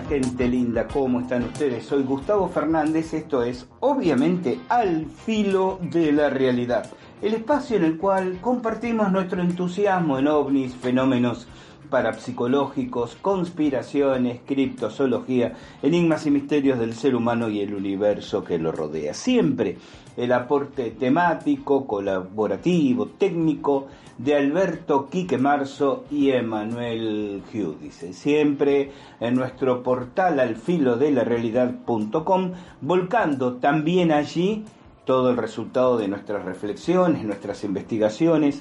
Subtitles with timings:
[0.00, 1.84] Gente linda, ¿cómo están ustedes?
[1.84, 6.90] Soy Gustavo Fernández, esto es obviamente Al Filo de la Realidad,
[7.22, 11.48] el espacio en el cual compartimos nuestro entusiasmo en ovnis, fenómenos
[11.88, 19.14] parapsicológicos, conspiraciones, criptozoología, enigmas y misterios del ser humano y el universo que lo rodea.
[19.14, 19.78] Siempre
[20.16, 23.86] el aporte temático, colaborativo, técnico
[24.18, 28.12] de Alberto Quique Marzo y Emanuel Giudice.
[28.12, 34.66] Siempre en nuestro portal alfilodelarealidad.com, volcando también allí
[35.04, 38.60] todo el resultado de nuestras reflexiones, nuestras investigaciones,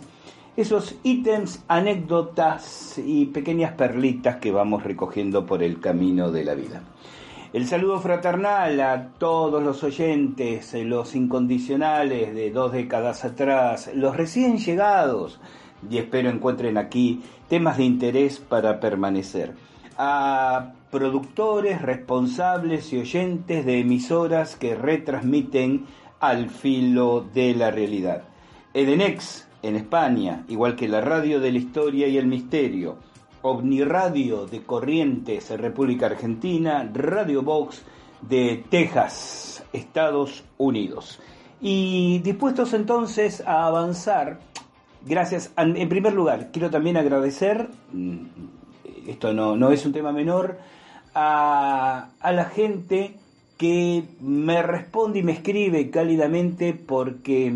[0.55, 6.81] esos ítems, anécdotas y pequeñas perlitas que vamos recogiendo por el camino de la vida.
[7.57, 14.59] El saludo fraternal a todos los oyentes, los incondicionales de dos décadas atrás, los recién
[14.59, 15.39] llegados,
[15.89, 19.55] y espero encuentren aquí temas de interés para permanecer.
[19.97, 25.87] A productores, responsables y oyentes de emisoras que retransmiten
[26.19, 28.21] al filo de la realidad.
[28.75, 32.97] Edenex, en España, igual que la Radio de la Historia y el Misterio,
[33.41, 37.83] Omniradio de Corrientes, República Argentina, Radio Box
[38.21, 41.19] de Texas, Estados Unidos.
[41.61, 44.39] Y dispuestos entonces a avanzar,
[45.05, 47.69] gracias, en primer lugar, quiero también agradecer,
[49.07, 50.57] esto no, no es un tema menor,
[51.15, 53.15] a, la gente
[53.57, 57.51] que me responde y me escribe cálidamente porque,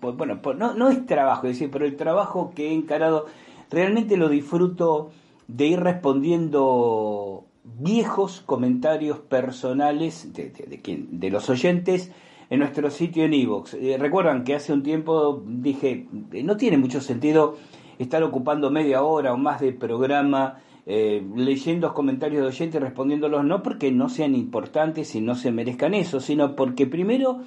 [0.00, 3.26] bueno, no, no es trabajo, es decir, pero el trabajo que he encarado
[3.70, 5.10] realmente lo disfruto
[5.46, 12.12] de ir respondiendo viejos comentarios personales de, de, de los oyentes
[12.50, 13.74] en nuestro sitio en iVoox.
[13.98, 16.06] recuerdan que hace un tiempo dije,
[16.42, 17.56] no tiene mucho sentido
[17.98, 23.44] estar ocupando media hora o más de programa eh, leyendo los comentarios de oyentes, respondiéndolos,
[23.44, 27.42] no porque no sean importantes y no se merezcan eso, sino porque primero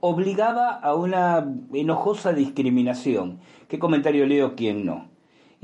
[0.00, 3.38] obligaba a una enojosa discriminación.
[3.68, 5.08] ¿Qué comentario leo, quién no?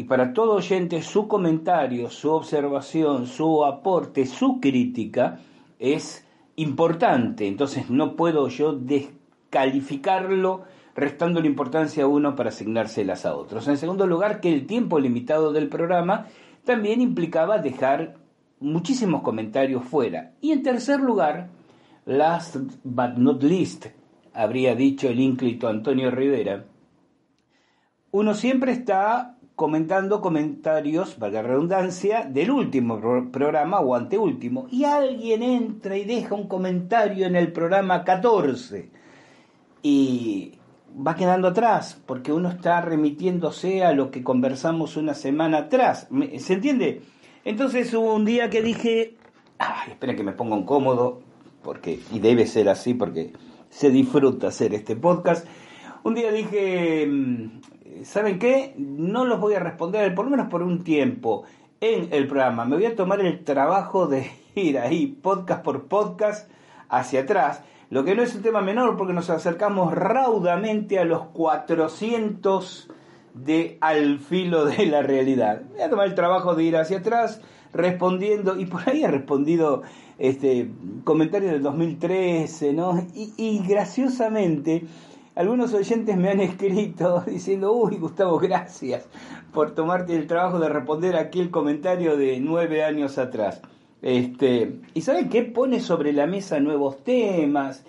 [0.03, 5.39] Y para todo oyente, su comentario, su observación, su aporte, su crítica
[5.79, 6.27] es
[6.57, 7.47] importante.
[7.47, 10.65] Entonces no puedo yo descalificarlo
[10.97, 13.69] restando la importancia a uno para asignárselas a otros.
[13.69, 16.27] En segundo lugar, que el tiempo limitado del programa
[16.65, 18.17] también implicaba dejar
[18.59, 20.32] muchísimos comentarios fuera.
[20.41, 21.50] Y en tercer lugar,
[22.06, 23.87] last but not least,
[24.35, 26.65] habría dicho el ínclito Antonio Rivera,
[28.11, 33.00] uno siempre está comentando comentarios, valga la redundancia, del último
[33.31, 38.91] programa o anteúltimo, y alguien entra y deja un comentario en el programa 14
[39.81, 40.55] y
[41.06, 46.09] va quedando atrás, porque uno está remitiéndose a lo que conversamos una semana atrás.
[46.38, 47.03] ¿Se entiende?
[47.44, 49.14] Entonces hubo un día que dije,
[49.59, 51.20] ay, esperen que me ponga incómodo,
[51.62, 53.31] porque, y debe ser así porque
[53.70, 55.47] se disfruta hacer este podcast.
[56.03, 57.09] Un día dije,
[58.05, 58.75] ¿saben qué?
[58.77, 61.44] No los voy a responder, por lo menos por un tiempo,
[61.81, 62.65] en el programa.
[62.65, 66.50] Me voy a tomar el trabajo de ir ahí podcast por podcast
[66.89, 71.25] hacia atrás, lo que no es un tema menor porque nos acercamos raudamente a los
[71.27, 72.89] 400
[73.35, 75.62] de Al filo de la realidad.
[75.73, 77.41] Voy a tomar el trabajo de ir hacia atrás
[77.73, 79.83] respondiendo, y por ahí ha respondido
[80.19, 80.71] este
[81.05, 82.99] comentarios del 2013, ¿no?
[83.15, 84.85] Y, y graciosamente
[85.34, 89.06] algunos oyentes me han escrito diciendo, uy Gustavo, gracias
[89.52, 93.61] por tomarte el trabajo de responder aquel comentario de nueve años atrás.
[94.02, 95.43] Este, y ¿saben qué?
[95.43, 97.84] Pone sobre la mesa nuevos temas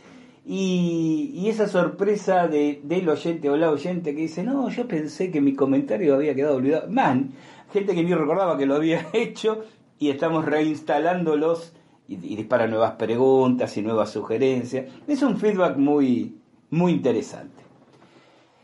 [0.45, 5.42] y, esa sorpresa de, del oyente o la oyente que dice, no, yo pensé que
[5.42, 6.89] mi comentario había quedado olvidado.
[6.89, 7.31] Man,
[7.72, 9.63] gente que ni recordaba que lo había hecho
[10.00, 11.74] y estamos reinstalándolos
[12.07, 14.86] y, y dispara nuevas preguntas y nuevas sugerencias.
[15.07, 16.36] Es un feedback muy,
[16.74, 17.64] muy interesante.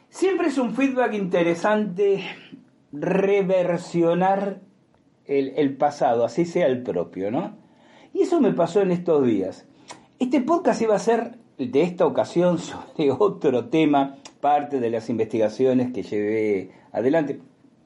[0.10, 2.24] Siempre es un feedback interesante
[2.92, 4.62] reversionar
[5.26, 7.56] el, pasado, así sea el propio, ¿no?
[8.12, 9.68] Y eso me pasó en estos días.
[10.18, 15.94] Este podcast iba a ser de esta ocasión sobre otro tema, parte de las investigaciones
[15.94, 17.40] que llevé adelante,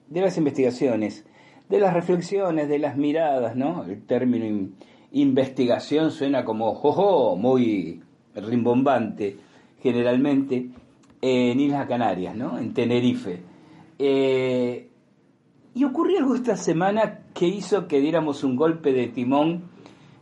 [0.08, 1.25] de las investigaciones,
[1.68, 3.84] de las reflexiones, de las miradas, ¿no?
[3.84, 4.75] El término in,
[5.12, 8.02] investigación suena como jojo, muy
[8.34, 9.38] rimbombante
[9.84, 10.70] generalmente
[11.22, 12.58] en Islas Canarias, ¿no?
[12.58, 13.42] en Tenerife.
[14.00, 14.90] Eh,
[15.76, 19.64] y ocurrió algo esta semana que hizo que diéramos un golpe de timón,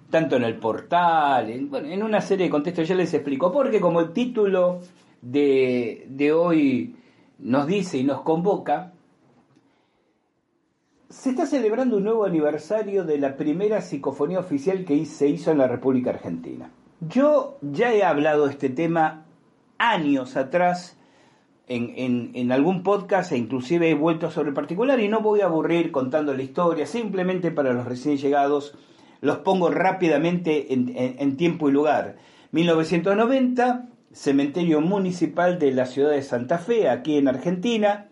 [0.10, 3.80] tanto en el portal, en, bueno, en una serie de contextos, ya les explico, porque
[3.80, 4.80] como el título
[5.22, 6.96] de, de hoy
[7.38, 8.94] nos dice y nos convoca,
[11.10, 15.60] se está celebrando un nuevo aniversario de la primera psicofonía oficial que se hizo en
[15.60, 16.72] la República Argentina.
[17.02, 19.26] Yo ya he hablado de este tema
[19.82, 20.98] años atrás
[21.68, 25.92] en, algún podcast e inclusive he vuelto sobre el particular y no voy a aburrir
[25.92, 28.78] contando la historia, simplemente para los recién llegados
[29.22, 32.18] los pongo rápidamente en, tiempo y lugar.
[32.52, 38.08] 1990, cementerio municipal de la ciudad de Santa Fe, aquí en Argentina.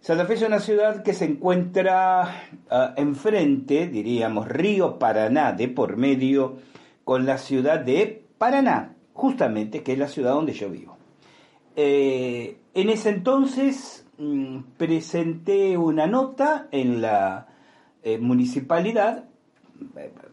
[0.00, 5.96] Santa Fe es una ciudad que se encuentra uh, enfrente, diríamos, río Paraná de por
[5.96, 6.56] medio,
[7.04, 10.99] con la ciudad de Paraná, justamente, que es la ciudad donde yo vivo.
[11.76, 17.48] Eh, en ese entonces mmm, presenté una nota en la
[18.02, 19.24] eh, municipalidad,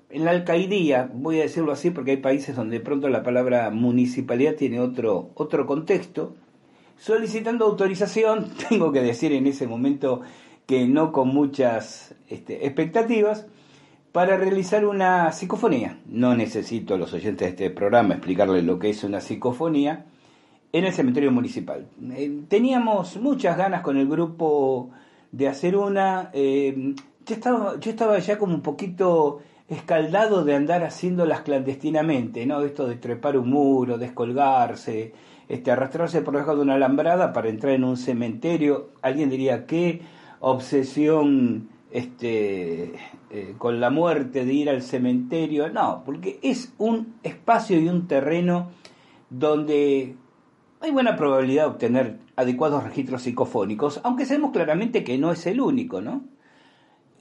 [0.09, 3.69] en la alcaidía, voy a decirlo así porque hay países donde de pronto la palabra
[3.71, 6.35] municipalidad tiene otro, otro contexto,
[6.97, 10.21] solicitando autorización, tengo que decir en ese momento
[10.65, 13.47] que no con muchas este, expectativas,
[14.11, 15.99] para realizar una psicofonía.
[16.07, 20.05] No necesito a los oyentes de este programa explicarles lo que es una psicofonía,
[20.79, 21.87] en el cementerio municipal.
[22.11, 24.91] Eh, teníamos muchas ganas con el grupo
[25.31, 26.29] de hacer una.
[26.33, 26.93] Eh,
[27.25, 27.35] yo,
[27.79, 32.61] estaba, ya como un poquito escaldado de andar haciéndolas clandestinamente, ¿no?
[32.61, 35.13] Esto de trepar un muro, descolgarse,
[35.49, 38.91] este, arrastrarse por debajo de una alambrada para entrar en un cementerio.
[39.01, 40.01] Alguien diría, qué
[40.39, 42.93] obsesión este,
[43.29, 45.69] eh, con la muerte de ir al cementerio.
[45.69, 48.69] No, porque es un espacio y un terreno
[49.29, 50.15] donde
[50.81, 55.59] hay buena probabilidad de obtener adecuados registros psicofónicos, aunque sabemos claramente que no es el
[55.59, 56.23] único, ¿no?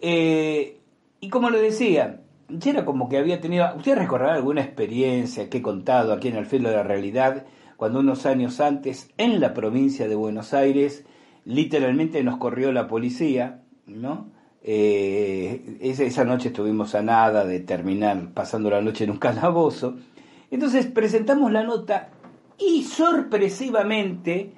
[0.01, 0.79] Eh,
[1.21, 5.59] y como lo decía, ya era como que había tenido, ustedes recordarán alguna experiencia que
[5.59, 7.45] he contado aquí en el filo de la realidad,
[7.77, 11.05] cuando unos años antes, en la provincia de Buenos Aires,
[11.45, 14.31] literalmente nos corrió la policía, ¿no?
[14.63, 19.97] Eh, esa noche estuvimos a nada de terminar pasando la noche en un calabozo.
[20.51, 22.11] Entonces presentamos la nota
[22.59, 24.53] y sorpresivamente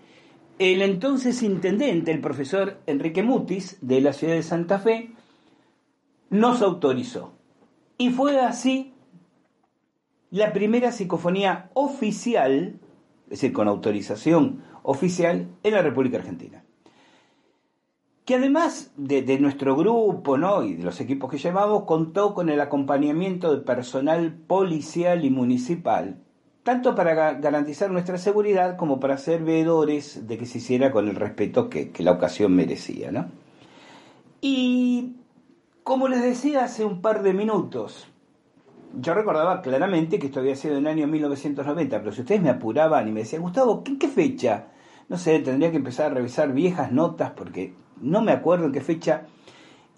[0.58, 5.10] el entonces intendente, el profesor Enrique Mutis, de la ciudad de Santa Fe,
[6.30, 7.32] nos autorizó.
[7.96, 8.92] Y fue así
[10.30, 12.80] la primera psicofonía oficial,
[13.24, 16.64] es decir, con autorización oficial, en la República Argentina.
[18.24, 23.54] Que además de, nuestro grupo y de los equipos que llevamos, contó con el acompañamiento
[23.54, 26.22] de personal policial y municipal,
[26.68, 31.16] tanto para garantizar nuestra seguridad como para ser veedores de que se hiciera con el
[31.16, 33.10] respeto que, la ocasión merecía.
[33.10, 33.24] ¿no?
[34.42, 35.14] Y
[35.82, 38.06] como les decía hace un par de minutos,
[39.00, 42.50] yo recordaba claramente que esto había sido en el año 1990, pero si ustedes me
[42.50, 44.66] apuraban y me decían, Gustavo, ¿en qué fecha?
[45.08, 47.72] No sé, tendría que empezar a revisar viejas notas porque
[48.02, 49.22] no me acuerdo en qué fecha.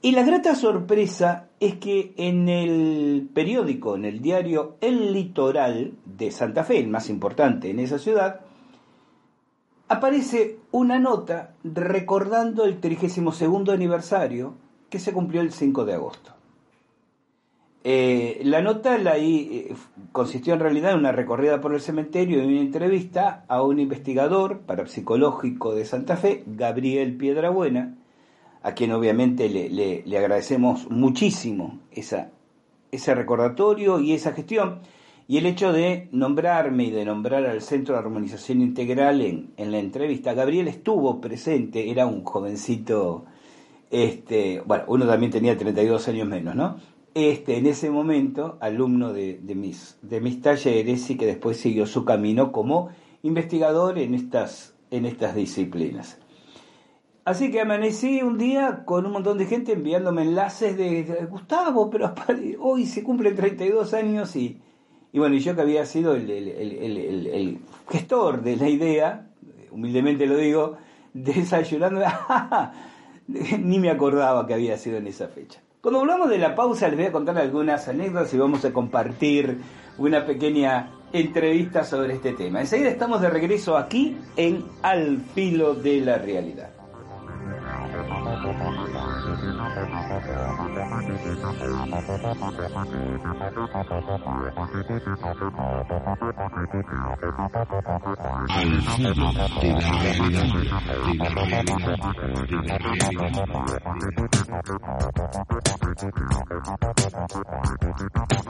[0.02, 6.30] Y la grata sorpresa es que en el periódico, en el diario El Litoral de
[6.30, 8.40] Santa Fe, el más importante en esa ciudad,
[9.88, 14.54] aparece una nota recordando el 32 aniversario
[14.88, 16.32] que se cumplió el 5 de agosto.
[17.84, 19.74] Eh, la nota eh,
[20.12, 24.60] consistió en realidad en una recorrida por el cementerio y una entrevista a un investigador
[24.60, 27.96] parapsicológico de Santa Fe, Gabriel Piedrabuena,
[28.62, 29.68] a quien obviamente le,
[30.04, 32.30] le, agradecemos muchísimo esa,
[32.90, 34.80] ese recordatorio y esa gestión,
[35.28, 39.70] y el hecho de nombrarme y de nombrar al Centro de Armonización Integral en, en
[39.70, 40.34] la entrevista.
[40.34, 43.24] Gabriel estuvo presente, era un jovencito,
[43.90, 46.76] este, bueno, uno también tenía 32 años menos, ¿no?
[47.14, 52.04] este, en ese momento, alumno de, mis, de mis talleres y que después siguió su
[52.04, 52.90] camino como
[53.22, 56.18] investigador en estas, en estas disciplinas.
[57.24, 62.14] Así que amanecí un día con un montón de gente enviándome enlaces de, Gustavo, pero
[62.60, 64.58] hoy se cumplen 32 años y,
[65.12, 67.58] y yo que había sido el, el,
[67.88, 69.26] gestor de la idea,
[69.70, 70.78] humildemente lo digo,
[71.12, 72.00] desayunando,
[73.28, 75.60] ni me acordaba que había sido en esa fecha.
[75.82, 79.58] Cuando volvamos de la pausa les voy a contar algunas anécdotas y vamos a compartir
[79.98, 82.60] una pequeña entrevista sobre este tema.
[82.60, 86.79] Enseguida estamos de regreso aquí en Al filo de la realidad.
[98.48, 99.20] Al fondo de.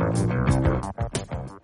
[0.00, 1.60] Thank you.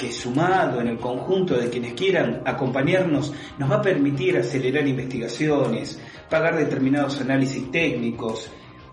[0.00, 6.00] que sumado en el conjunto de quienes quieran acompañarnos nos va a permitir acelerar investigaciones,
[6.30, 8.50] pagar determinados análisis técnicos,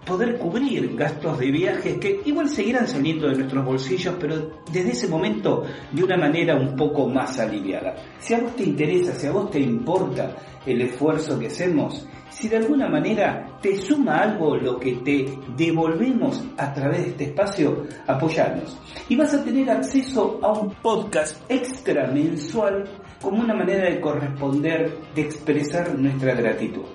[0.07, 5.07] poder cubrir gastos de viajes que igual seguirán saliendo de nuestros bolsillos, pero desde ese
[5.07, 7.95] momento de una manera un poco más aliviada.
[8.19, 10.35] Si a vos te interesa, si a vos te importa
[10.65, 16.43] el esfuerzo que hacemos, si de alguna manera te suma algo lo que te devolvemos
[16.57, 18.77] a través de este espacio, apoyarnos.
[19.09, 22.85] Y vas a tener acceso a un podcast extra mensual
[23.21, 26.85] como una manera de corresponder, de expresar nuestra gratitud.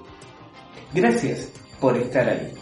[0.94, 2.61] Gracias por estar ahí.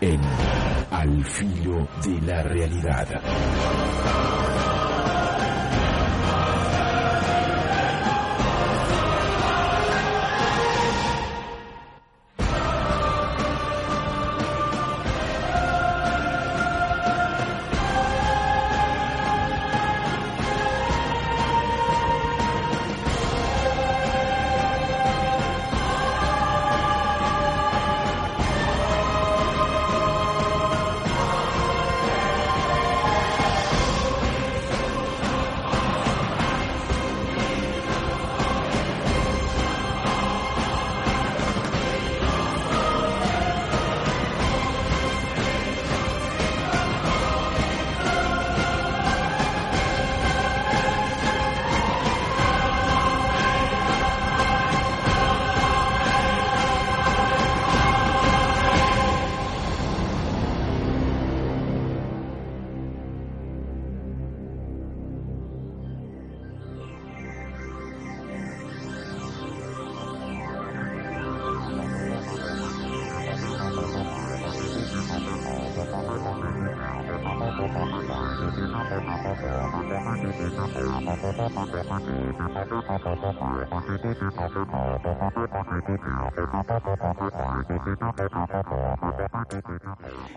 [0.00, 0.20] en
[0.90, 4.35] Al filo de la realidad.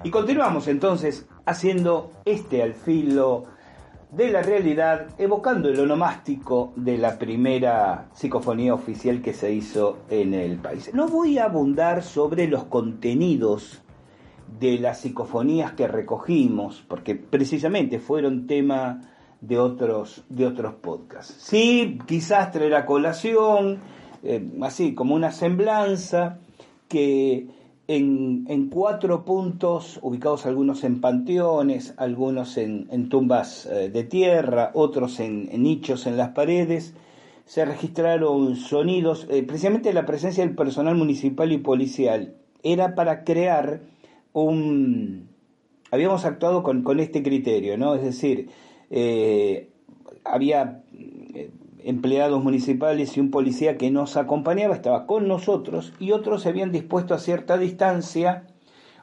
[0.09, 3.43] Y continuamos entonces haciendo este al filo
[4.11, 10.33] de la realidad, evocando el onomástico de la primera psicofonía oficial que se hizo en
[10.33, 10.89] el país.
[10.95, 13.83] No voy a abundar sobre los contenidos
[14.59, 19.01] de las psicofonías que recogimos, porque precisamente fueron tema
[19.41, 21.35] de otros, de otros podcasts.
[21.37, 23.77] Sí, quizás traer a colación,
[24.23, 26.39] eh, así como una semblanza,
[26.87, 27.58] que
[27.89, 35.49] en, cuatro puntos, ubicados algunos en panteones, algunos en, tumbas eh, de tierra, otros en,
[35.63, 36.93] nichos en las paredes,
[37.45, 42.35] se registraron sonidos, eh, precisamente la presencia del personal municipal y policial.
[42.61, 43.81] Era para crear
[44.33, 45.27] un...
[45.89, 47.95] Habíamos actuado con, con este criterio, ¿no?
[47.95, 48.49] Es decir,
[48.91, 49.69] eh,
[50.23, 50.83] había
[51.83, 56.71] empleados municipales y un policía que nos acompañaba, estaba con nosotros y otros se habían
[56.71, 58.47] dispuesto a cierta distancia,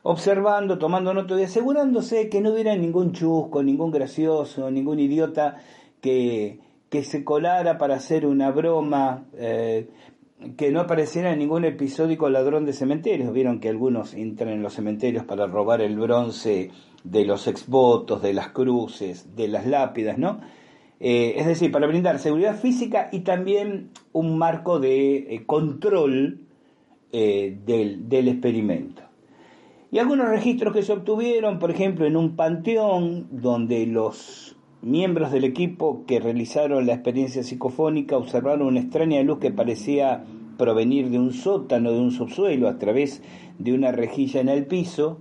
[0.02, 5.56] observando, tomando nota y asegurándose que no hubiera ningún chusco, ningún gracioso, ningún idiota
[6.00, 9.89] que, que se colara para hacer una broma, eh,
[10.56, 13.32] que no apareciera ningún episódico ladrón de cementerios.
[13.32, 16.71] Vieron que algunos entran en los cementerios para robar el bronce
[17.02, 20.41] de los exvotos, de las cruces, de las lápidas, ¿no?
[20.99, 26.41] Eh, es decir, para brindar seguridad física y también un marco de eh, control
[27.13, 29.02] eh, del, del, experimento.
[29.91, 35.45] Y algunos registros que se obtuvieron, por ejemplo, en un panteón donde los miembros del
[35.45, 40.25] equipo que realizaron la experiencia psicofónica observaron una extraña luz que parecía
[40.56, 43.23] provenir de un sótano, de un subsuelo, a través
[43.59, 45.19] de una rejilla en el piso,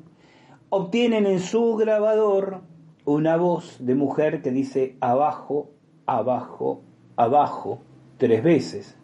[0.70, 2.62] obtienen en su grabador
[3.06, 5.70] una voz de mujer que dice abajo,
[6.06, 6.82] abajo,
[7.16, 7.82] abajo,
[8.18, 8.98] tres veces.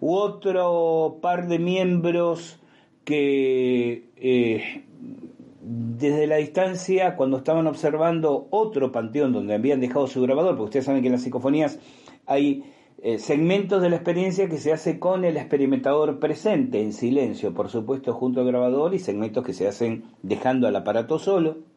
[0.00, 2.60] U otro par de miembros
[3.04, 4.84] que eh,
[5.60, 10.84] desde la distancia, cuando estaban observando otro panteón donde habían dejado su grabador, porque ustedes
[10.86, 11.78] saben que en las psicofonías
[12.26, 12.64] hay
[13.02, 17.68] eh, segmentos de la experiencia que se hace con el experimentador presente, en silencio, por
[17.68, 21.71] supuesto, junto al grabador, y segmentos que se hacen dejando al aparato solo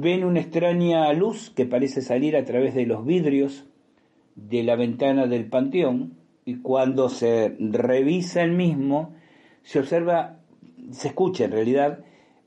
[0.00, 3.64] ven una extraña luz que parece salir a través de los vidrios
[4.34, 9.14] de la ventana del panteón y cuando se revisa el mismo
[9.62, 10.40] se observa,
[10.90, 12.00] se escucha en realidad,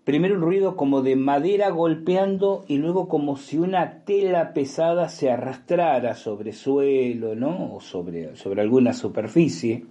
[0.03, 5.31] primero un ruido como de madera golpeando y luego como si una tela pesada se
[5.31, 7.75] arrastrara sobre suelo, ¿no?
[7.75, 9.85] O sobre, sobre alguna superficie.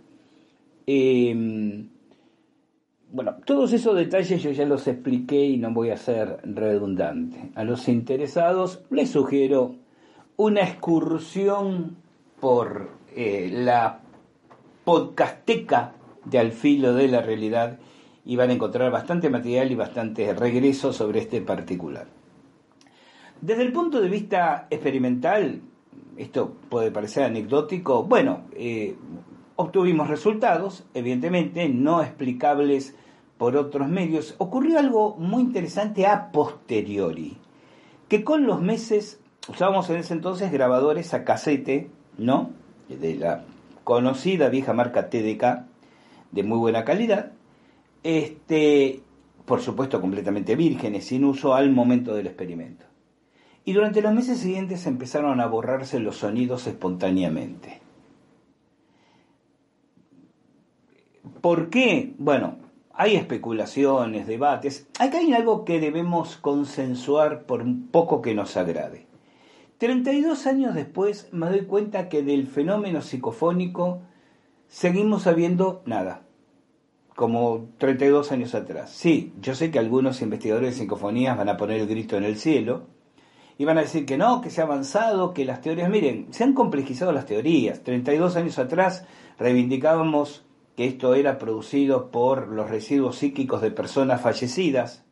[0.87, 1.89] Em,
[3.17, 7.51] bueno, todos esos detalles yo ya los expliqué y no voy a ser redundante.
[7.55, 9.75] A los interesados les sugiero
[10.37, 11.97] una excursión
[12.39, 14.01] por eh, la
[14.85, 15.95] podcasteca
[16.27, 17.79] de Al filo de la realidad
[18.27, 22.09] y van a encontrar bastante material y bastante regreso sobre este particular.
[23.41, 25.63] Desde el punto de vista experimental,
[26.19, 28.95] esto puede parecer anecdótico, bueno, eh,
[29.55, 32.95] obtuvimos resultados, evidentemente no explicables
[33.39, 34.35] por otros medios.
[34.39, 37.37] Ocurrió algo muy interesante a posteriori,
[38.09, 42.51] que con los meses usábamos en ese entonces grabadores a casete, ¿no?
[42.89, 43.45] De la
[43.85, 45.65] conocida vieja marca TDK,
[46.33, 47.33] de muy buena calidad,
[48.03, 49.03] este,
[49.45, 52.85] por supuesto completamente vírgenes, sin uso al momento del experimento.
[53.65, 57.81] Y durante los meses siguientes empezaron a borrarse los sonidos espontáneamente.
[61.41, 62.15] ¿Por qué?
[62.19, 62.59] Bueno,
[62.97, 64.89] hay especulaciones, debates.
[64.99, 69.07] Acá hay algo que debemos consensuar por un poco que nos agrade.
[69.79, 74.01] 32 años después me doy cuenta que del fenómeno psicofónico
[74.69, 76.23] seguimos sabiendo nada,
[77.15, 78.91] como 32 años atrás.
[78.91, 82.39] Sí, yo sé que algunos investigadores de psicofonías van a poner el grito en el
[82.39, 82.87] cielo
[83.59, 86.45] y van a decir que no, que se ha avanzado, que las teorías, miren, se
[86.45, 87.83] han complejizado las teorías.
[87.83, 89.05] 32 años atrás
[89.39, 90.46] reivindicábamos
[90.77, 95.05] que esto era producido por los residuos psíquicos de personas fallecidas.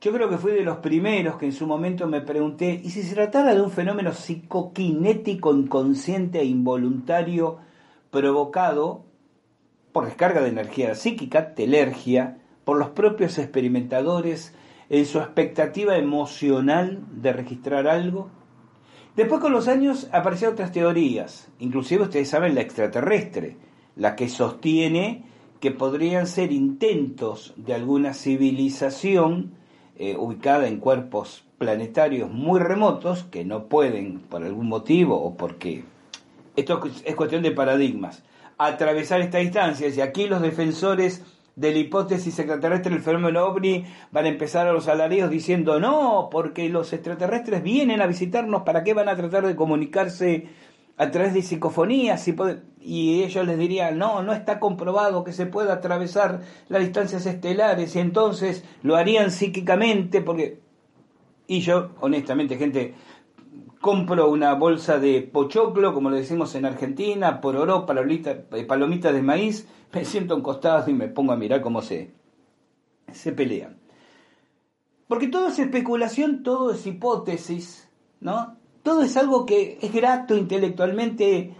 [0.00, 3.02] Yo creo que fui de los primeros que en su momento me pregunté, ¿y si
[3.02, 7.58] se tratara de un fenómeno psicoquinético inconsciente e involuntario
[8.12, 9.04] provocado
[9.90, 14.54] por descarga de energía psíquica, telergia, por los propios experimentadores
[14.88, 18.30] en su expectativa emocional de registrar algo?
[19.16, 23.56] Después con los años aparecieron otras teorías, inclusive ustedes saben la extraterrestre,
[23.98, 25.24] la que sostiene
[25.60, 29.52] que podrían ser intentos de alguna civilización
[29.98, 35.82] eh, ubicada en cuerpos planetarios muy remotos que no pueden, por algún motivo o porque
[36.54, 38.22] esto es cuestión de paradigmas,
[38.56, 39.88] atravesar esta distancia.
[39.88, 41.24] Y aquí los defensores
[41.56, 46.28] de la hipótesis extraterrestre del fenómeno ovni van a empezar a los alaridos diciendo no,
[46.30, 50.46] porque los extraterrestres vienen a visitarnos, ¿para qué van a tratar de comunicarse
[50.96, 52.28] a través de psicofonías?
[52.28, 52.36] Y,
[52.88, 57.94] y ellos les dirían, no, no está comprobado que se pueda atravesar las distancias estelares
[57.94, 60.60] y entonces lo harían psíquicamente porque...
[61.46, 62.94] Y yo, honestamente, gente,
[63.80, 69.22] compro una bolsa de pochoclo, como le decimos en Argentina, por oro, eh, palomitas de
[69.22, 72.14] maíz, me siento en costado y me pongo a mirar cómo se,
[73.12, 73.78] se pelean.
[75.08, 77.86] Porque todo es especulación, todo es hipótesis,
[78.20, 78.56] ¿no?
[78.82, 81.54] Todo es algo que es grato intelectualmente,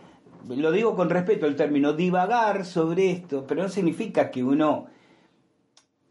[0.48, 4.86] lo digo con respeto al término, divagar sobre esto, pero no significa que uno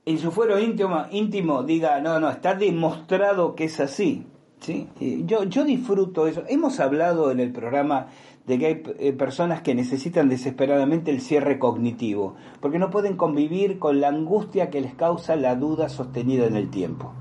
[0.06, 4.26] en su fuero íntimo, íntimo diga, no, no, está demostrado que es así.
[4.62, 4.88] ¿sí?
[5.26, 6.44] Yo, yo disfruto eso.
[6.48, 8.08] Hemos hablado en el programa
[8.46, 13.80] de que hay eh, personas que necesitan desesperadamente el cierre cognitivo, porque no pueden convivir
[13.80, 17.12] con la angustia que les causa la duda sostenida en el tiempo.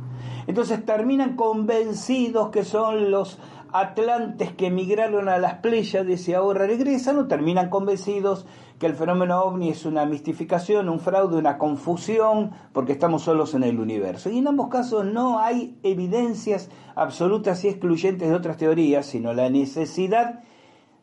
[0.46, 3.38] Entonces terminan convencidos que son los
[3.80, 8.46] atlantes que emigraron a las Pléyades y ahora regresan, o terminan convencidos
[8.78, 13.62] que el fenómeno ovni es una mistificación, un fraude, una confusión, porque estamos solos en
[13.62, 14.30] el universo.
[14.30, 19.50] Y en ambos casos no hay evidencias absolutas y excluyentes de otras teorías, sino la
[19.50, 20.40] necesidad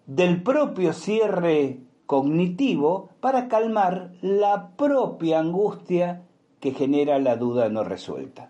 [0.06, 6.24] del propio cierre cognitivo para calmar la propia angustia
[6.60, 8.50] que genera la duda no resuelta.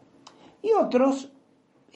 [0.61, 1.32] Y otros,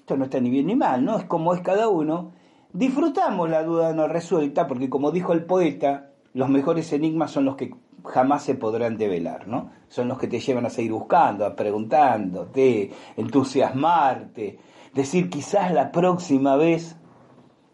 [0.07, 1.17] esto no está ni bien ni mal, ¿no?
[1.17, 2.31] Es como es cada uno,
[2.71, 7.57] disfrutamos la duda no resuelta porque como dijo el poeta, los mejores enigmas son los
[7.57, 9.69] que jamás se podrán develar, ¿no?
[9.89, 14.57] Son los que te llevan a seguir buscando, a preguntándote, entusiasmarte,
[14.93, 16.95] decir quizás la próxima vez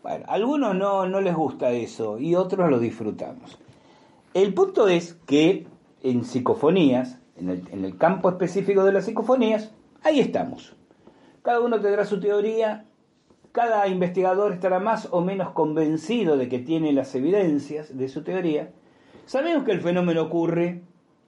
[0.01, 3.59] bueno, a algunos no, no les gusta eso y otros lo disfrutamos.
[4.33, 5.67] El punto es que
[6.01, 10.75] en psicofonías, en el, en el campo específico de las psicofonías, ahí estamos.
[11.43, 12.86] Cada uno tendrá su teoría,
[13.51, 18.71] cada investigador estará más o menos convencido de que tiene las evidencias de su teoría.
[19.25, 20.82] Sabemos que el fenómeno ocurre,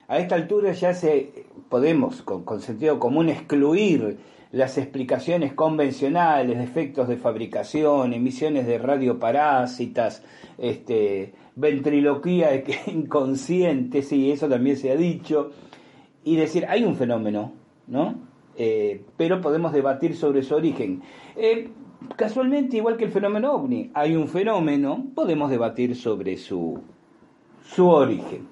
[0.07, 4.17] a esta altura ya se podemos con, sentido común excluir
[4.53, 10.23] las explicaciones convencionales de efectos de fabricación, emisiones de radioparásitas,
[10.57, 15.51] este, ventriloquía inconsciente, sí, eso también se ha dicho,
[16.23, 17.51] y decir, hay un fenómeno,
[17.87, 18.24] ¿no?
[18.57, 21.01] Eh, pero podemos debatir sobre su origen.
[21.35, 21.69] Eh,
[22.15, 26.81] casualmente, igual que el fenómeno ovni, hay un fenómeno, podemos debatir sobre su,
[27.63, 28.47] su origen.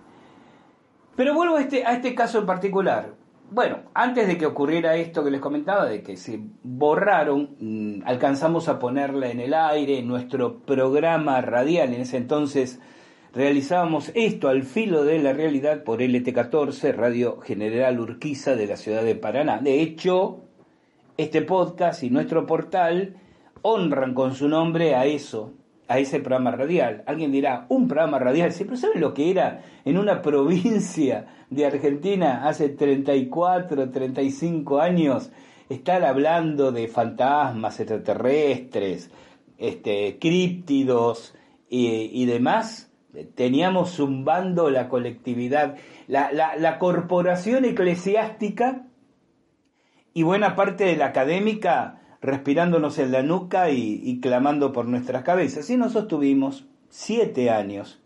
[1.15, 3.13] Pero vuelvo a este, a este caso en particular.
[3.51, 8.67] Bueno, antes de que ocurriera esto que les comentaba, de que se borraron, mm, alcanzamos
[8.67, 12.79] a ponerla en el aire, en nuestro programa radial, en ese entonces
[13.33, 19.03] realizábamos esto al filo de la realidad por LT14, Radio General Urquiza de la ciudad
[19.03, 19.59] de Paraná.
[19.59, 20.41] De hecho,
[21.17, 23.15] este podcast y nuestro portal
[23.63, 25.53] honran con su nombre a eso,
[25.87, 27.03] a ese programa radial.
[27.07, 28.65] Alguien dirá, un programa radial, ¿sí?
[28.65, 35.31] pero ¿saben lo que era en una provincia de Argentina hace 34, 35 años?
[35.69, 39.09] Estar hablando de fantasmas extraterrestres,
[39.57, 41.33] este, críptidos
[41.67, 42.92] y, demás.
[43.35, 45.75] Teníamos zumbando la colectividad,
[46.07, 48.87] la, corporación eclesiástica
[50.15, 55.69] y buena parte de la académica respirándonos en la nuca y, clamando por nuestras cabezas.
[55.69, 58.01] Y nos sostuvimos siete años.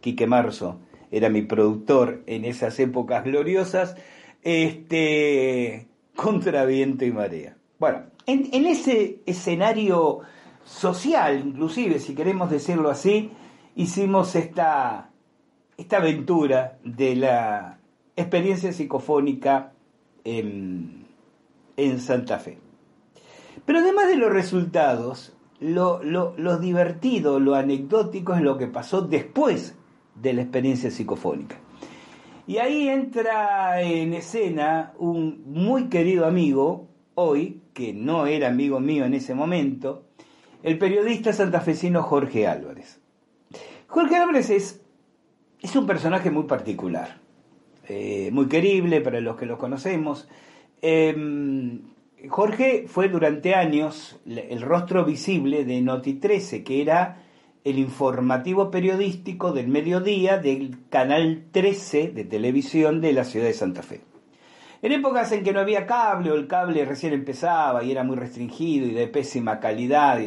[0.00, 3.96] Quique Marzo era mi productor en esas épocas gloriosas,
[4.42, 7.56] este, contra viento y marea.
[7.78, 10.20] Bueno, en, en ese escenario
[10.64, 13.30] social, inclusive, si queremos decirlo así,
[13.78, 15.10] hicimos esta,
[15.76, 17.78] esta aventura de la
[18.16, 19.72] experiencia psicofónica
[20.24, 21.06] en,
[21.76, 22.58] en Santa Fe.
[23.64, 29.76] Pero además de los resultados, lo, lo, divertido, lo anecdótico es lo que pasó después
[30.16, 31.56] de la experiencia psicofónica.
[32.48, 39.04] Y ahí entra en escena un muy querido amigo, hoy, que no era amigo mío
[39.04, 40.02] en ese momento,
[40.64, 43.00] el periodista santafesino Jorge Álvarez.
[43.88, 44.82] Jorge Álvarez es,
[45.62, 47.18] es un personaje muy particular,
[47.88, 50.28] eh, muy querible para los que lo conocemos.
[50.82, 51.80] Em,
[52.28, 57.22] Jorge fue durante años el rostro visible de Noti 13, que era
[57.64, 63.82] el informativo periodístico del mediodía del canal 13 de televisión de la ciudad de Santa
[63.82, 64.02] Fe.
[64.82, 68.16] En épocas en que no había cable o el cable recién empezaba y era muy
[68.16, 70.20] restringido y de pésima calidad,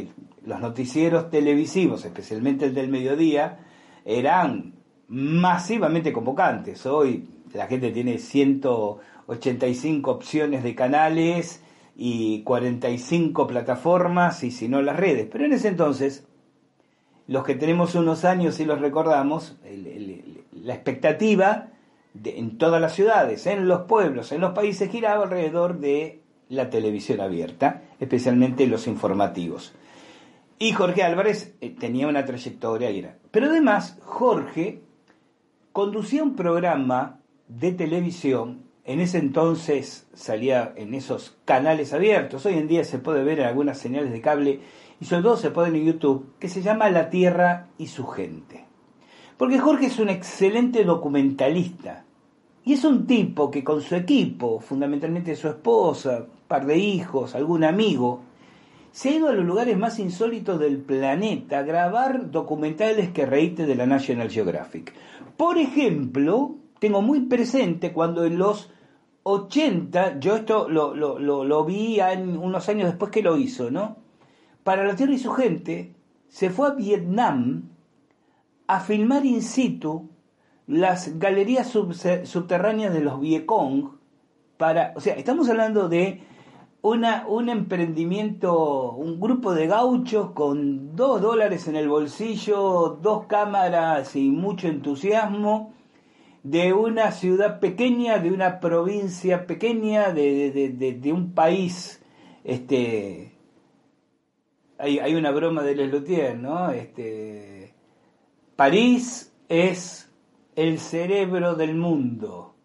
[0.46, 3.60] los noticieros televisivos, especialmente el del mediodía,
[4.06, 4.74] eran
[5.08, 6.86] masivamente convocantes.
[6.86, 11.64] Hoy la gente tiene 185 opciones de canales
[11.96, 15.28] y 45 plataformas y si no las redes.
[15.32, 16.26] Pero en ese entonces,
[17.28, 19.58] los que tenemos unos años y los recordamos,
[20.52, 21.68] la expectativa
[22.24, 27.22] en todas las ciudades, en los pueblos, en los países giraba alrededor de la televisión
[27.22, 29.74] abierta, especialmente los informativos.
[30.62, 33.18] Y Jorge Álvarez eh, tenía una trayectoria y era.
[33.32, 34.84] Pero además, Jorge
[35.72, 42.68] conducía un programa de televisión, en ese entonces salía en esos canales abiertos, hoy en
[42.68, 44.60] día se puede ver en algunas señales de cable
[45.00, 48.68] y sobre todo se puede en YouTube, que se llama La Tierra y su gente.
[49.38, 52.06] Porque Jorge es un excelente documentalista
[52.64, 57.34] y es un tipo que con su equipo, fundamentalmente su esposa, un par de hijos,
[57.34, 58.22] algún amigo,
[58.92, 63.66] se ha ido a los lugares más insólitos del planeta a grabar documentales que reíte
[63.66, 64.94] de la National Geographic.
[65.38, 68.72] Por ejemplo, tengo muy presente cuando en los
[69.24, 73.98] 80, yo esto lo, lo, lo, vi unos años después que lo hizo, ¿no?
[74.64, 75.94] Para la Tierra y su gente,
[76.28, 77.70] se fue a Vietnam
[78.68, 80.10] a filmar in situ
[80.68, 83.92] las galerías subterráneas de los Vietcong
[84.58, 86.24] para, o sea, estamos hablando de
[86.82, 94.16] una, un emprendimiento, un grupo de gauchos con dos dólares en el bolsillo, dos cámaras
[94.16, 95.74] y mucho entusiasmo,
[96.44, 102.04] de una ciudad pequeña, de una provincia pequeña, de, un país,
[102.44, 103.38] este,
[104.80, 106.72] hay, hay, una broma de Les ¿no?
[106.72, 107.76] Este,
[108.56, 110.12] París es
[110.56, 112.56] el cerebro del mundo,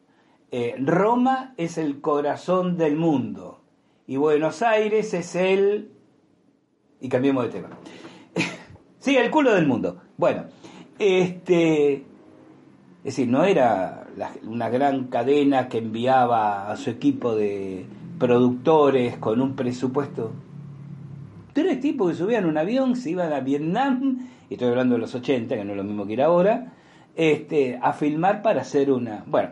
[0.50, 3.65] eh, Roma es el corazón del mundo
[4.06, 5.90] y Buenos Aires es el...
[7.00, 7.68] Y cambiemos de tema.
[8.98, 10.00] sí, el culo del mundo.
[10.16, 10.44] Bueno,
[10.98, 11.94] este...
[11.94, 14.06] Es decir, no era
[14.44, 17.86] una gran cadena que enviaba a su equipo de
[18.18, 20.32] productores con un presupuesto.
[21.52, 25.14] Tres tipos que subían un avión, se iban a Vietnam, y estoy hablando de los
[25.14, 26.72] 80, que no es lo mismo que ir ahora,
[27.14, 29.24] este, a filmar para hacer una...
[29.26, 29.50] Bueno,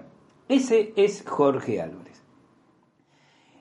[0.48, 2.22] ese es Jorge Álvarez.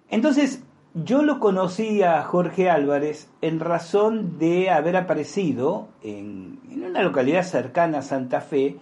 [0.10, 7.43] Entonces, yo lo conocí a Jorge Álvarez en razón de haber aparecido en, una localidad
[7.43, 8.77] cercana a Santa Fe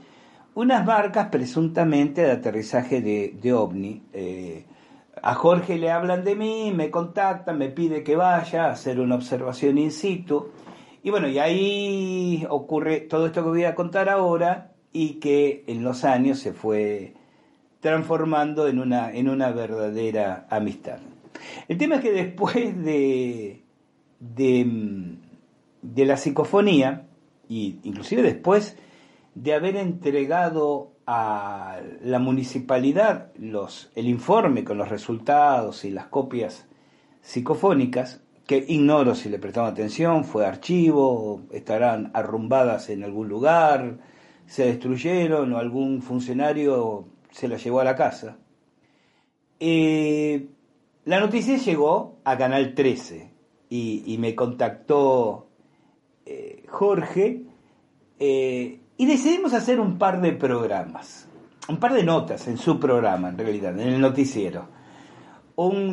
[0.53, 4.01] unas barcas presuntamente de aterrizaje de, ovni.
[4.11, 4.65] Eh,
[5.21, 9.15] a Jorge le hablan de mí, me contactan, me pide que vaya a hacer una
[9.15, 10.49] observación in situ.
[11.03, 15.83] Y bueno, y ahí ocurre todo esto que voy a contar ahora y que en
[15.83, 17.13] los años se fue
[17.79, 20.99] transformando en una, en una verdadera amistad.
[21.67, 23.63] El tema es que después de,
[24.19, 27.07] de, la psicofonía,
[27.47, 28.77] y inclusive después
[29.35, 36.67] de haber entregado a la municipalidad los, el informe con los resultados y las copias
[37.21, 43.99] psicofónicas, que ignoro si le prestaron atención, fue archivo, estarán arrumbadas en algún lugar,
[44.45, 48.37] se destruyeron o algún funcionario se las llevó a la casa.
[49.59, 50.49] Eh,
[51.05, 53.31] la noticia llegó a Canal 13
[53.69, 55.47] y, me contactó
[56.25, 57.43] eh, Jorge
[58.19, 61.27] eh, y decidimos hacer un par de programas,
[61.69, 64.67] un par de notas en su programa, en realidad, en el noticiero.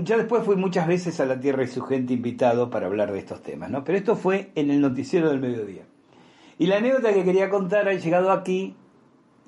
[0.02, 3.18] Ya después fui muchas veces a la Tierra y su gente invitado para hablar de
[3.18, 3.84] estos temas, ¿no?
[3.84, 5.82] Pero esto fue en el noticiero del mediodía.
[6.58, 8.76] Y la anécdota que quería contar ha llegado aquí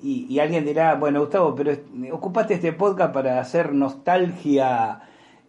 [0.03, 1.75] y alguien dirá, bueno, Gustavo, pero
[2.11, 5.01] ocupaste este podcast para hacer nostalgia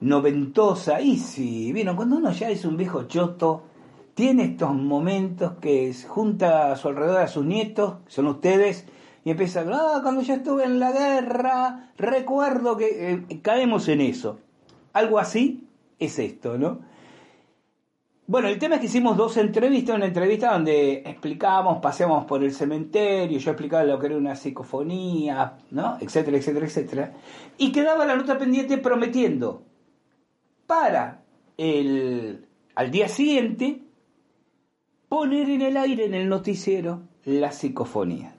[0.02, 1.00] noventosa.
[1.00, 3.62] Y sí, vieron, cuando uno ya es un viejo choto,
[4.14, 8.86] tiene estos momentos que junta a su alrededor a sus nietos, son ustedes,
[9.24, 14.40] y empieza, ah, cuando yo estuve en la guerra, recuerdo que eh, caemos en eso.
[14.92, 15.66] Algo así
[15.98, 16.80] es esto, ¿no?
[18.26, 22.52] Bueno, el tema es que hicimos dos entrevistas, una entrevista donde explicábamos, paseamos por el
[22.52, 25.98] cementerio, yo explicaba lo que era una psicofonía, ¿no?
[26.00, 27.12] etcétera, etcétera, etcétera.
[27.58, 29.64] Y quedaba la nota pendiente prometiendo
[30.72, 31.22] para
[31.58, 33.82] el, al día siguiente
[35.10, 38.34] poner en el aire en el noticiero la psicofonía.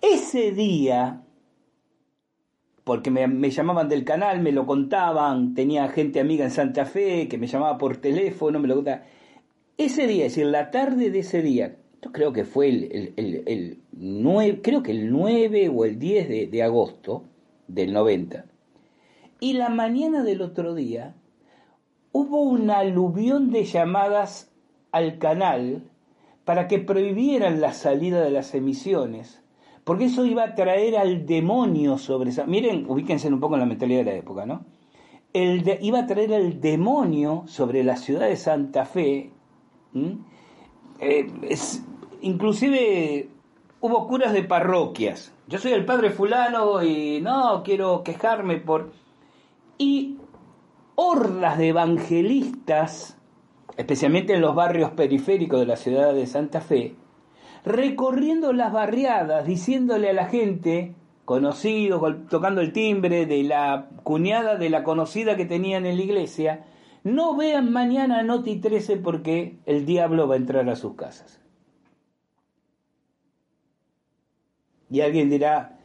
[0.00, 1.22] Ese día,
[2.82, 7.38] porque me, llamaban del canal, me lo contaban, tenía gente amiga en Santa Fe que
[7.38, 9.04] me llamaba por teléfono, me lo contaba.
[9.78, 11.76] Ese día, es decir, la tarde de ese día,
[12.10, 16.62] creo que fue el, el, 9, creo que el 9 o el 10 de, de
[16.64, 17.22] agosto
[17.68, 18.44] del 90,
[19.42, 21.16] Y la mañana del otro día
[22.12, 24.54] hubo una aluvión de llamadas
[24.92, 25.82] al canal
[26.44, 29.42] para que prohibieran la salida de las emisiones,
[29.82, 32.46] porque eso iba a traer al demonio sobre esa...
[32.46, 34.64] Miren, ubíquense un poco en la mentalidad de la época, ¿no?
[35.32, 39.32] El iba a traer al demonio sobre la ciudad de Santa Fe.
[41.00, 41.26] Eh,
[42.20, 43.28] inclusive
[43.80, 45.34] hubo curas de parroquias.
[45.48, 49.01] Yo soy el padre fulano y no quiero quejarme por...
[49.84, 50.16] Y
[50.94, 53.18] hordas de evangelistas
[53.76, 56.94] especialmente en los barrios periféricos de la ciudad de Santa Fe,
[57.64, 64.70] recorriendo las barriadas, diciéndole a la gente, conocidos, tocando el timbre de la cuñada de
[64.70, 66.64] la conocida que tenían en la iglesia,
[67.02, 71.40] no vean mañana Noti 13 porque el diablo va a entrar a sus casas.
[74.90, 75.80] Y alguien dirá,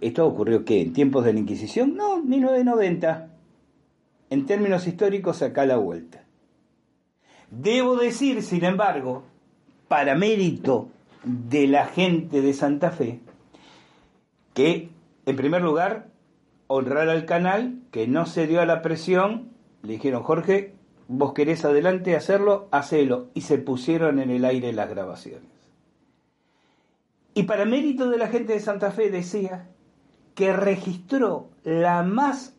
[0.00, 0.80] ¿esto ocurrió qué?
[0.80, 1.96] ¿En tiempos de la Inquisición?
[1.96, 3.28] No, 1990.
[4.30, 6.24] En términos históricos, acá la vuelta.
[7.50, 9.24] Debo decir, sin embargo,
[9.88, 10.88] para mérito
[11.24, 13.20] de la gente de Santa Fe,
[14.54, 14.88] que
[15.26, 16.08] en primer lugar
[16.66, 19.50] honrar al canal, que no se dio a la presión,
[19.82, 20.72] le dijeron, Jorge,
[21.08, 25.50] vos querés adelante hacerlo, hacelo, y se pusieron en el aire las grabaciones.
[27.34, 29.68] Y para mérito de la gente de Santa Fe decía
[30.34, 32.56] que registró la más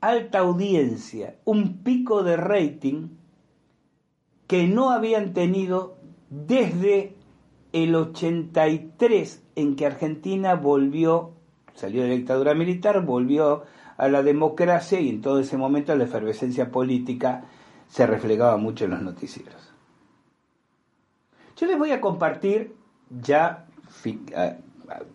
[0.00, 3.08] alta audiencia, un pico de rating,
[4.46, 5.96] que no habían tenido
[6.28, 7.14] desde
[7.72, 11.32] el 83 en que Argentina volvió,
[11.74, 13.62] salió de la dictadura militar, volvió
[13.96, 17.44] a la democracia y en todo ese momento la efervescencia política
[17.88, 19.72] se reflejaba mucho en los noticieros.
[21.56, 22.74] Yo les voy a compartir,
[23.08, 23.66] ya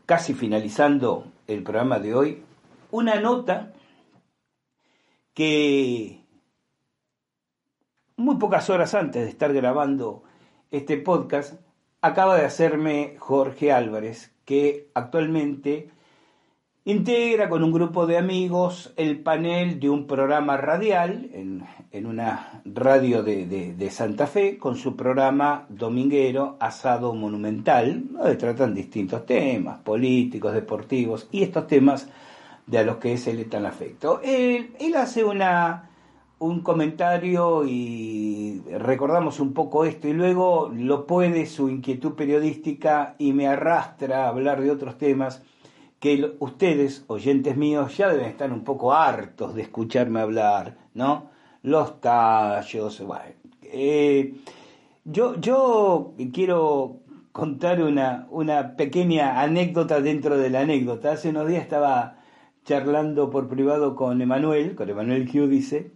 [0.06, 2.44] casi finalizando el programa de hoy,
[2.92, 3.74] una nota
[5.34, 6.22] que
[8.18, 10.24] muy pocas horas antes de estar grabando
[10.72, 11.60] este podcast,
[12.02, 15.92] acaba de hacerme Jorge Álvarez, que actualmente
[16.88, 23.24] integra con un grupo de amigos el panel de un programa radial en, una radio
[23.24, 31.28] de, Santa Fe con su programa dominguero Asado Monumental, donde tratan distintos temas políticos, deportivos
[31.30, 32.08] y estos temas
[32.66, 34.22] de a los que es el tan afecto.
[34.24, 35.90] él hace una
[36.40, 43.34] un comentario y recordamos un poco esto y luego lo puede su inquietud periodística y
[43.34, 45.44] me arrastra a hablar de otros temas
[46.40, 51.30] ustedes, oyentes míos, ya deben estar un poco hartos de escucharme hablar, ¿no?
[51.64, 53.36] Los tallos, bueno.
[53.64, 54.34] Eh,
[55.04, 61.12] yo, yo quiero contar una, una pequeña anécdota dentro de la anécdota.
[61.12, 62.18] Hace unos días estaba
[62.64, 65.92] charlando por privado con Emanuel, con Emanuel dice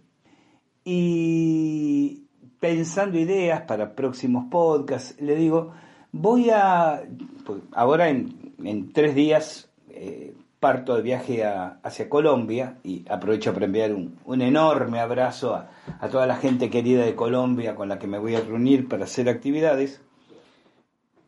[0.84, 2.28] y
[2.60, 5.72] pensando ideas para próximos podcasts, le digo,
[6.12, 7.02] voy a,
[7.44, 13.92] pues, ahora en, tres días eh, parto de viaje hacia Colombia y aprovecho para enviar
[13.92, 18.36] un, enorme abrazo a, toda la gente querida de Colombia con la que me voy
[18.36, 20.00] a reunir para hacer actividades.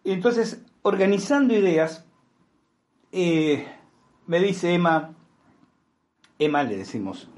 [0.05, 2.07] Y entonces, organizando ideas,
[3.11, 3.67] eh,
[4.29, 5.15] me dice Emma,
[6.39, 7.29] Emma le decimos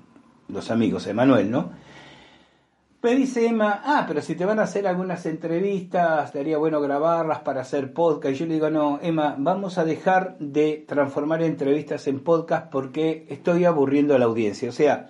[0.48, 1.72] los amigos, Emanuel, ¿no?
[3.06, 7.38] Me dice Emma, ah, pero si te van a hacer algunas entrevistas, estaría bueno grabarlas
[7.38, 8.34] para hacer podcast.
[8.34, 13.24] Y yo le digo, no, Emma, vamos a dejar de transformar entrevistas en podcast porque
[13.28, 14.68] estoy aburriendo a la audiencia.
[14.70, 15.06] O sea,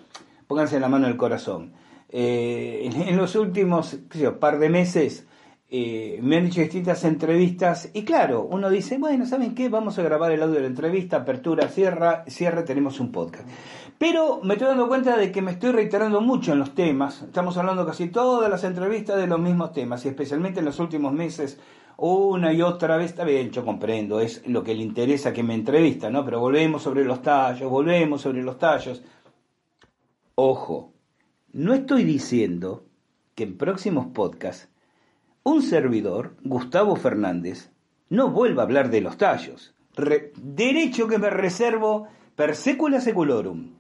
[0.47, 1.73] pónganse la mano en el corazón.
[2.11, 5.27] Eh, en, los últimos qué par de meses
[5.71, 9.71] eh, me han dicho distintas entrevistas y claro, uno dice, bueno, ¿saben qué?
[9.71, 13.49] Vamos a grabar el audio de la entrevista, apertura, cierra, cierre, tenemos un podcast.
[13.99, 17.23] Pero me estoy dando cuenta de que me estoy reiterando mucho en los temas.
[17.23, 21.13] Estamos hablando casi todas las entrevistas de los mismos temas y especialmente en los últimos
[21.15, 21.59] meses
[21.97, 23.11] una y otra vez.
[23.11, 26.25] Está bien, yo comprendo, es lo que le interesa que me entrevista, ¿no?
[26.25, 29.03] Pero volvemos sobre los tallos, volvemos sobre los tallos.
[30.35, 30.93] Ojo,
[31.53, 32.85] no estoy diciendo
[33.35, 34.69] que en próximos podcasts
[35.43, 37.71] un servidor, Gustavo Fernández,
[38.11, 39.75] no vuelva a hablar de los tallos.
[40.37, 43.77] derecho que me reservo per secula seculorum.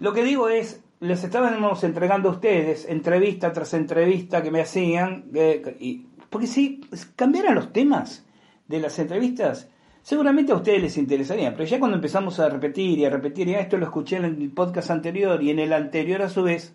[0.00, 5.24] Lo que digo es, les estábamos entregando a ustedes entrevista tras entrevista que me hacían,
[5.34, 6.80] eh, y, porque si
[7.16, 8.24] cambiaran los temas
[8.68, 9.68] de las entrevistas,
[10.02, 13.54] seguramente a ustedes les interesaría, pero ya cuando empezamos a repetir y a repetir, y
[13.54, 16.72] esto lo escuché en el podcast anterior y en el anterior a su vez,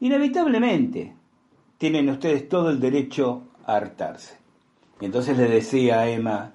[0.00, 1.14] inevitablemente
[1.78, 4.38] tienen ustedes todo el derecho a hartarse.
[5.00, 6.52] Y entonces le decía a Emma,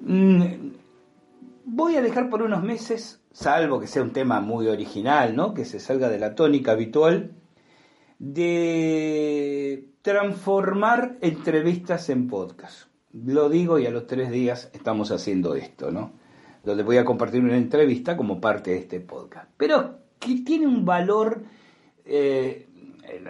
[0.00, 0.42] mm,
[1.64, 5.54] voy a dejar por unos meses salvo que sea un tema muy original, ¿no?
[5.54, 7.32] que se salga de la tónica habitual,
[8.20, 12.88] de transformar entrevistas en podcast.
[13.12, 16.12] Lo digo y a los tres días estamos haciendo esto, ¿no?
[16.62, 19.50] Donde voy a compartir una entrevista como parte de este podcast.
[19.56, 21.42] Pero que tiene un valor,
[22.04, 22.68] eh,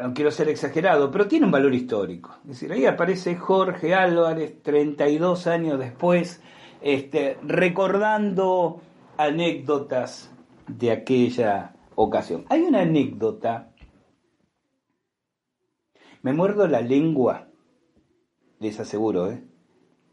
[0.01, 2.37] no quiero ser exagerado, pero tiene un valor histórico.
[2.43, 6.43] Es decir, ahí aparece Jorge Álvarez 32 años después,
[6.83, 8.83] este, recordando
[9.17, 10.31] anécdotas
[10.67, 12.45] de aquella ocasión.
[12.49, 13.73] Hay una anécdota,
[16.23, 17.49] me muerdo la lengua,
[18.61, 19.45] les aseguro, ¿eh?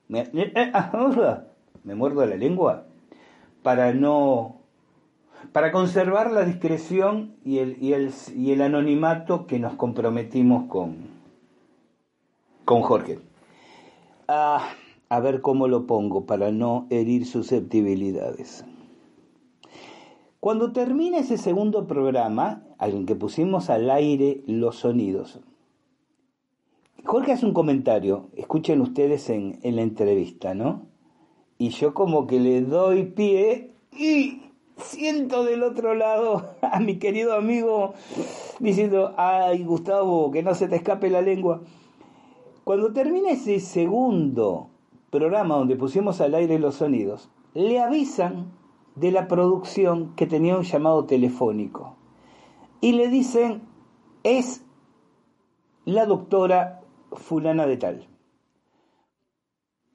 [0.08, 1.46] Me, eh, ah,
[1.84, 2.86] me muerdo la lengua
[3.64, 4.62] para no
[5.54, 10.98] para conservar la discreción y el, y el, y el anonimato que nos comprometimos con,
[12.64, 13.20] con Jorge.
[14.28, 14.70] Ah,
[15.10, 18.64] a ver cómo lo pongo para no herir susceptibilidades.
[20.42, 25.40] Cuando termina ese segundo programa, en que pusimos al aire los sonidos,
[27.06, 30.88] Jorge hace un comentario, escuchen ustedes en, en la entrevista, ¿no?
[31.60, 34.42] Y yo como que le doy pie y
[34.78, 37.94] siento del otro lado a mi querido amigo
[38.60, 41.62] diciendo, ay Gustavo, que no se te escape la lengua.
[42.64, 44.72] Cuando termina ese segundo
[45.12, 48.60] programa donde pusimos al aire los sonidos, le avisan
[48.96, 51.96] de la producción que tenía un llamado telefónico
[52.82, 53.62] y le dicen,
[54.24, 54.64] es
[55.86, 56.82] la doctora
[57.14, 58.08] fulana de tal.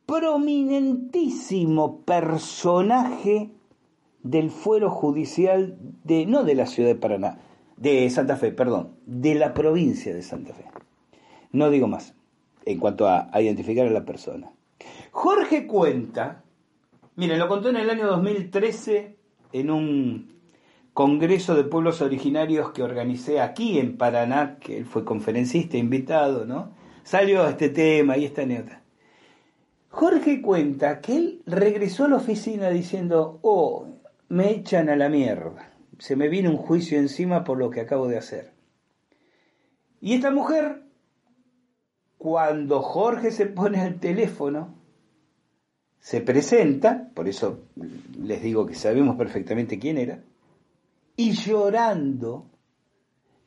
[0.06, 3.50] Prominentísimo personaje
[4.22, 7.40] del fuero judicial de, no de la ciudad de Paraná,
[7.76, 10.64] de Santa Fe, perdón, de la provincia de Santa Fe.
[11.52, 12.14] No digo más
[12.64, 14.52] en cuanto a, identificar a la persona.
[15.12, 16.44] Jorge cuenta,
[17.16, 19.16] miren, lo contó en el año 2013
[19.52, 20.36] en un
[20.92, 26.74] congreso de pueblos originarios que organicé aquí en Paraná, que él fue conferencista invitado, ¿no?
[27.02, 28.82] Salió este tema y esta anécdota.
[29.88, 33.86] Jorge cuenta que él regresó a la oficina diciendo, oh,
[34.28, 35.72] me echan a la mierda.
[35.98, 38.52] Se me viene un juicio encima por lo que acabo de hacer.
[40.00, 40.82] Y esta mujer,
[42.18, 44.75] cuando Jorge se pone al teléfono,
[46.06, 47.64] se presenta, por eso
[48.22, 50.22] les digo que sabemos perfectamente quién era,
[51.16, 52.46] y llorando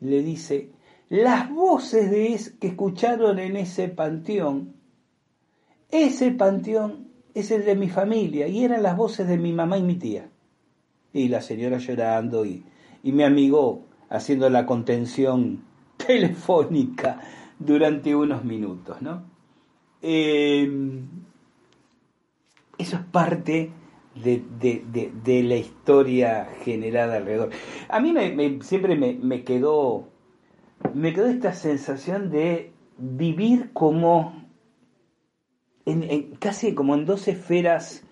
[0.01, 0.69] le dice,
[1.07, 4.73] las voces de que escucharon en ese panteón,
[5.89, 9.83] ese panteón es el de mi familia y eran las voces de mi mamá y
[9.83, 10.29] mi tía
[11.13, 12.65] y la señora llorando y,
[13.03, 15.63] mi amigo haciendo la contención
[16.05, 17.21] telefónica
[17.57, 19.23] durante unos minutos, ¿no?
[20.01, 21.28] Em,
[22.79, 23.71] eso es parte
[24.15, 27.49] de, la historia generada alrededor.
[27.89, 30.07] A mí me, siempre me, quedó,
[30.93, 34.45] me quedó esta sensación de vivir como
[35.85, 38.05] en, casi como en dos esferas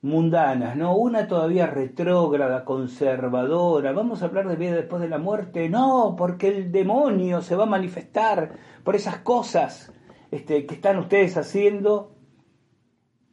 [0.00, 0.96] mundanas, ¿no?
[0.96, 3.92] Una todavía retrógrada, conservadora.
[3.92, 5.68] Vamos a hablar de vida después de la muerte.
[5.68, 8.52] No, porque el demonio se va a manifestar
[8.84, 9.92] por esas cosas
[10.30, 12.17] este, que están ustedes haciendo.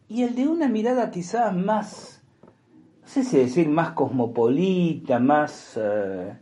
[0.08, 2.22] Y el de una mirada quizás más,
[3.02, 6.34] no sé si decir más cosmopolita, más, eh,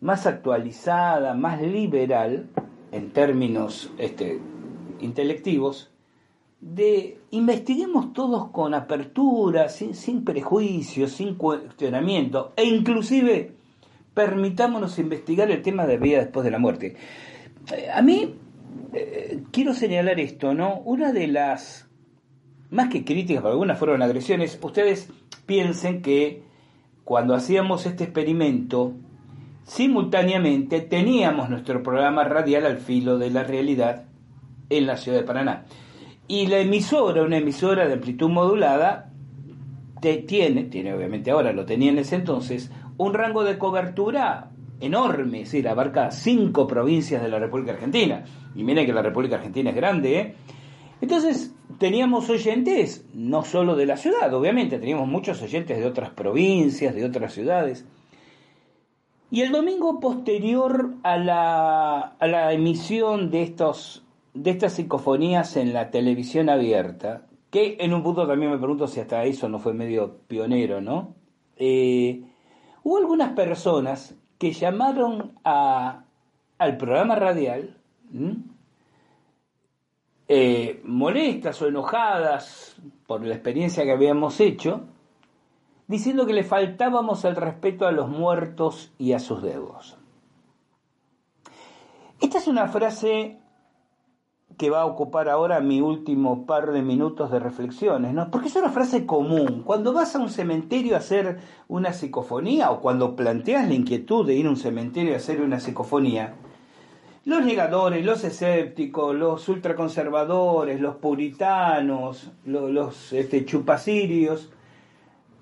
[0.00, 2.48] más actualizada, más liberal,
[2.92, 4.38] en términos este,
[5.00, 5.90] intelectivos,
[6.60, 13.56] de investiguemos todos con apertura, sin, sin prejuicios, sin cuestionamiento, e inclusive
[14.14, 16.96] permitámonos investigar el tema de vida después de la muerte.
[17.74, 18.36] Eh, a mí
[18.92, 20.78] eh, quiero señalar esto, ¿no?
[20.80, 21.88] Una de las
[22.72, 25.08] más que críticas, porque algunas fueron agresiones, ustedes
[25.46, 26.42] piensen que
[27.04, 28.94] cuando hacíamos este experimento,
[29.64, 34.04] simultáneamente teníamos nuestro programa radial al filo de la realidad
[34.70, 35.66] en la ciudad de Paraná.
[36.26, 39.10] Y la emisora, una emisora de amplitud modulada,
[40.00, 44.50] tiene, tiene obviamente ahora, lo tenía en ese entonces, un rango de cobertura
[44.80, 48.24] enorme, es decir, abarca cinco provincias de la República Argentina.
[48.54, 50.34] Y miren que la República Argentina es grande, ¿eh?
[51.02, 56.94] Entonces, teníamos oyentes, no solo de la ciudad, obviamente, teníamos muchos oyentes de otras provincias,
[56.94, 57.86] de otras ciudades.
[59.30, 64.04] Y el domingo posterior a la, a la emisión de estos
[64.34, 69.00] de estas psicofonías en la televisión abierta, que en un punto también me pregunto si
[69.00, 71.14] hasta eso no fue medio pionero, ¿no?
[71.56, 72.22] Eh,
[72.82, 76.04] hubo algunas personas que llamaron a,
[76.58, 77.76] al programa radial
[80.28, 84.82] eh, molestas o enojadas por la experiencia que habíamos hecho
[85.88, 89.98] diciendo que le faltábamos el respeto a los muertos y a sus deudos.
[92.20, 93.42] Esta es una frase
[94.56, 98.30] que va a ocupar ahora mi último par de minutos de reflexiones, ¿no?
[98.30, 99.62] Porque es una frase común.
[99.64, 104.34] Cuando vas a un cementerio a hacer una psicofonía o cuando planteas la inquietud de
[104.34, 106.36] ir a un cementerio a hacer una psicofonía,
[107.24, 114.50] los negadores, los escépticos, los ultraconservadores, los puritanos, los, los este, chupacirios,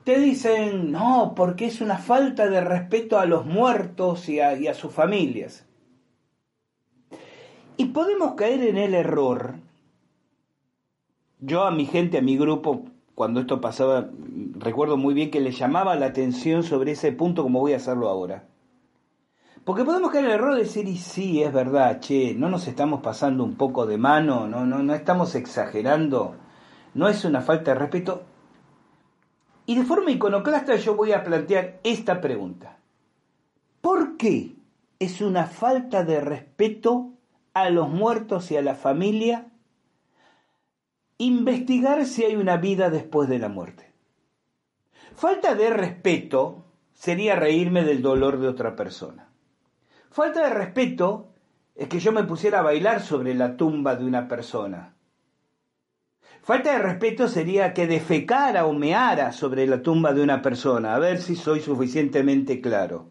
[0.05, 4.66] te dicen, no, porque es una falta de respeto a los muertos y a, y
[4.66, 5.66] a sus familias.
[7.76, 9.55] Y podemos caer en el error.
[11.39, 14.11] Yo a mi gente, a mi grupo, cuando esto pasaba,
[14.59, 18.09] recuerdo muy bien que le llamaba la atención sobre ese punto como voy a hacerlo
[18.09, 18.49] ahora.
[19.64, 22.66] Porque podemos caer en el error de decir, y sí, es verdad, che, no nos
[22.66, 26.36] estamos pasando un poco de mano, no, no, no estamos exagerando,
[26.94, 28.24] no es una falta de respeto.
[29.66, 32.78] Y de forma iconoclasta yo voy a plantear esta pregunta.
[33.80, 34.56] ¿Por qué
[34.98, 37.12] es una falta de respeto
[37.54, 39.52] a los muertos y a la familia
[41.18, 43.92] investigar si hay una vida después de la muerte?
[45.14, 49.30] Falta de respeto sería reírme del dolor de otra persona.
[50.11, 51.28] Falta de respeto
[51.76, 54.94] es que yo me pusiera a bailar sobre la tumba de una persona.
[56.42, 60.98] Falta de respeto sería que defecara o meara sobre la tumba de una persona, a
[60.98, 63.11] ver si soy suficientemente claro.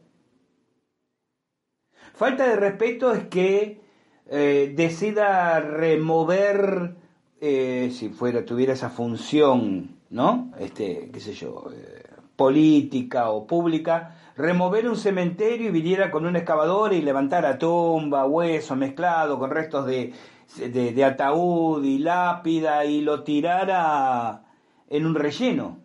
[2.14, 3.82] Falta de respeto es que
[4.28, 6.95] eh, decida remover,
[7.39, 10.52] eh, si fuera, tuviera esa función, ¿no?
[10.60, 12.04] Este, qué sé yo, eh,
[12.36, 18.74] política o pública, remover un cementerio y viniera con un excavador y levantara tumba, hueso
[18.78, 20.14] mezclado con restos de,
[20.56, 24.46] de, ataúd y lápida y lo tirara
[24.90, 25.80] en un relleno.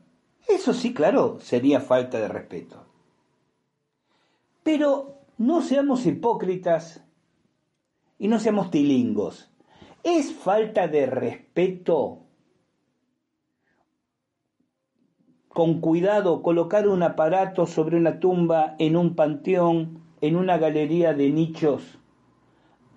[0.47, 2.87] Eso sí, claro, sería falta de respeto.
[4.63, 7.05] Pero no seamos hipócritas
[8.21, 9.51] y no seamos tilingos.
[10.05, 12.24] ¿Es falta de respeto
[15.55, 21.31] con cuidado colocar un aparato sobre una tumba en un panteón, en una galería de
[21.31, 22.01] nichos,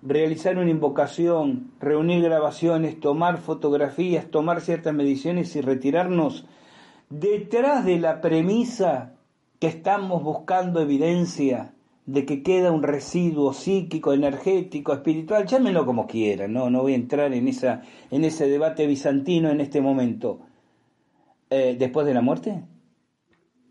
[0.02, 6.46] realizar una invocación, reunir grabaciones, tomar fotografías, tomar ciertas mediciones y retirarnos
[7.10, 9.14] detrás de la premisa
[9.60, 11.74] que estamos buscando evidencia
[12.06, 16.96] de que queda un residuo psíquico, energético, espiritual, llámenlo como quieran, no, no voy a
[16.96, 20.40] entrar en, esa, en ese debate bizantino en este momento
[21.50, 22.64] eh, después de la muerte?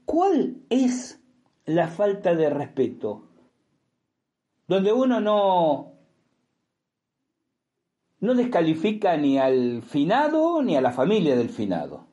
[0.05, 1.21] ¿Cuál es
[1.65, 3.23] la falta de respeto?
[4.67, 5.93] Donde uno no,
[8.19, 12.05] no descalifica ni al finado ni a la familia del finado.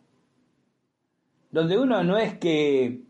[1.51, 3.05] Donde uno no es que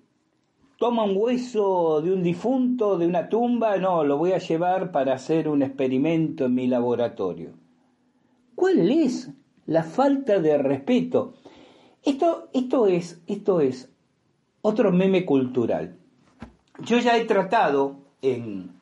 [0.79, 5.15] toma un hueso de un difunto, de una tumba, no, lo voy a llevar para
[5.15, 7.55] hacer un experimento en mi laboratorio.
[8.55, 9.31] ¿Cuál es
[9.67, 11.35] la falta de respeto?
[12.05, 13.89] Esto, esto, es, esto es
[14.61, 15.97] otro meme cultural.
[16.81, 18.73] Yo ya he tratado en,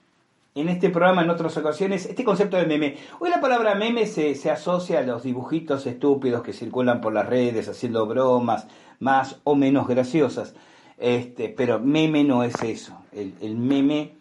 [0.56, 2.96] en este programa en otras ocasiones este concepto de meme.
[3.20, 7.28] Hoy la palabra meme se, se, asocia a los dibujitos estúpidos que circulan por las
[7.28, 8.66] redes haciendo bromas
[8.98, 10.54] más o menos graciosas.
[10.98, 12.98] Este, pero meme no es eso.
[13.12, 14.14] El, el meme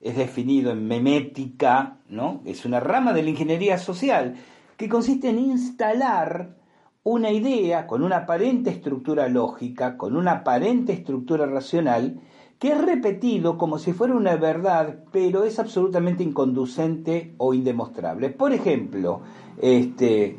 [0.00, 2.40] es definido en memética, ¿no?
[2.44, 4.36] Es una rama de la ingeniería social
[4.76, 6.57] que consiste en instalar
[7.08, 12.20] una idea con una aparente estructura lógica, con una aparente estructura racional,
[12.58, 18.28] que es repetido como si fuera una verdad, pero es absolutamente inconducente o indemostrable.
[18.28, 19.22] Por ejemplo,
[19.56, 20.36] este,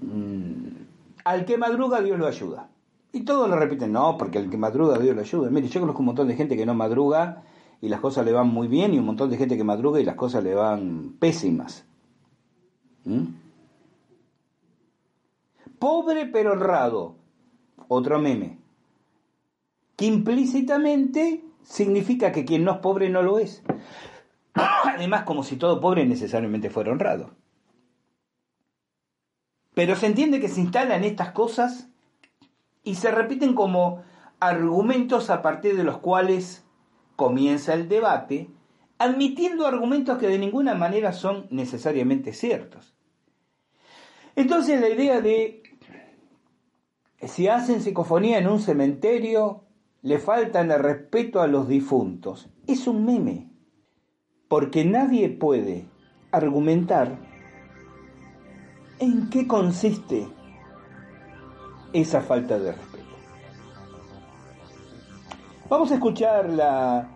[0.00, 2.68] mm, al que madruga Dios lo ayuda.
[3.12, 5.50] Y todos lo repiten, no, porque al que madruga Dios lo ayuda.
[5.50, 7.42] Mire, yo conozco un montón de gente que no madruga
[7.80, 10.04] y las cosas le van muy bien y un montón de gente que madruga y
[10.04, 11.84] las cosas le van pésimas.
[13.04, 13.41] ¿Mm?
[15.82, 17.16] Pobre pero honrado,
[17.88, 18.60] otro meme,
[19.96, 23.64] que implícitamente significa que quien no es pobre no lo es.
[24.54, 27.32] Además, como si todo pobre necesariamente fuera honrado.
[29.74, 31.88] Pero se entiende que se instalan estas cosas
[32.84, 34.04] y se repiten como
[34.38, 36.64] argumentos a partir de los cuales
[37.16, 38.50] comienza el debate,
[38.98, 42.94] admitiendo argumentos que de ninguna manera son necesariamente ciertos.
[44.36, 45.61] Entonces la idea de
[47.24, 49.64] si hacen psicofonía en un cementerio,
[50.02, 52.50] le faltan el respeto a los difuntos.
[52.66, 53.50] Es un meme,
[54.48, 55.86] porque nadie puede
[56.32, 57.18] argumentar
[58.98, 60.26] en qué consiste
[61.92, 63.02] esa falta de respeto.
[65.68, 67.08] Vamos a escuchar la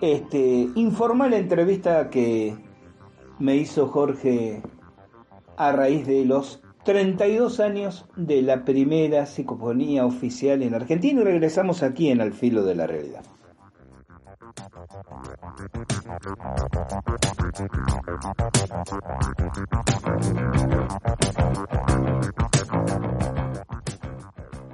[0.00, 2.56] este, informal entrevista que
[3.38, 4.62] me hizo Jorge
[5.56, 11.82] a raíz de los 32 años de la primera psicofonía oficial en Argentina y regresamos
[11.82, 13.22] aquí en Al Filo de la Realidad.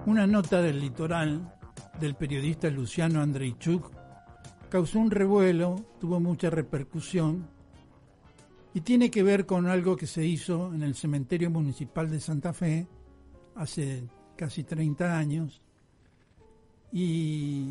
[0.06, 1.52] Una nota del litoral
[1.98, 3.90] del periodista Luciano Andreichuk
[4.68, 7.53] causó un revuelo, tuvo mucha repercusión
[8.74, 12.52] y tiene que ver con algo que se hizo en el cementerio municipal de Santa
[12.52, 12.88] Fe
[13.54, 14.02] hace
[14.36, 15.62] casi 30 años.
[16.90, 17.70] Y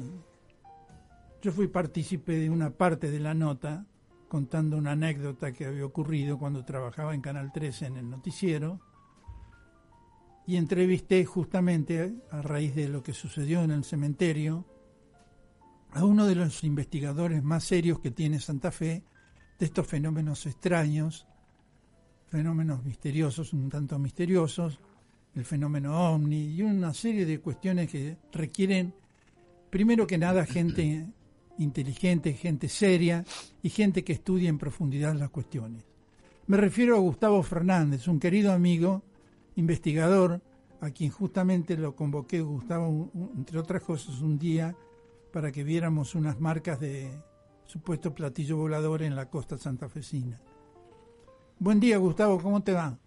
[1.42, 3.86] yo fui partícipe de una parte de la nota
[4.30, 8.80] contando una anécdota que había ocurrido cuando trabajaba en Canal 13 en el noticiero.
[10.48, 14.66] Y entrevisté justamente a raíz de lo que sucedió en el cementerio
[15.92, 19.04] a uno de los investigadores más serios que tiene Santa Fe
[19.64, 21.26] de estos fenómenos extraños,
[22.28, 24.78] fenómenos misteriosos, un tanto misteriosos,
[25.36, 28.94] el fenómeno ovni y una serie de cuestiones que requieren,
[29.70, 31.08] primero que nada, gente
[31.60, 33.24] inteligente, gente seria
[33.62, 35.86] y gente que estudie en profundidad las cuestiones.
[36.48, 39.02] Me refiero a Gustavo Fernández, un querido amigo,
[39.56, 40.42] investigador,
[40.82, 44.76] a quien justamente lo convoqué, Gustavo, entre otras cosas, un día
[45.32, 47.18] para que viéramos unas marcas de
[47.74, 50.40] supuesto platillo volador en la costa santafesina.
[51.58, 53.00] Buen día, Gustavo, ¿cómo te va?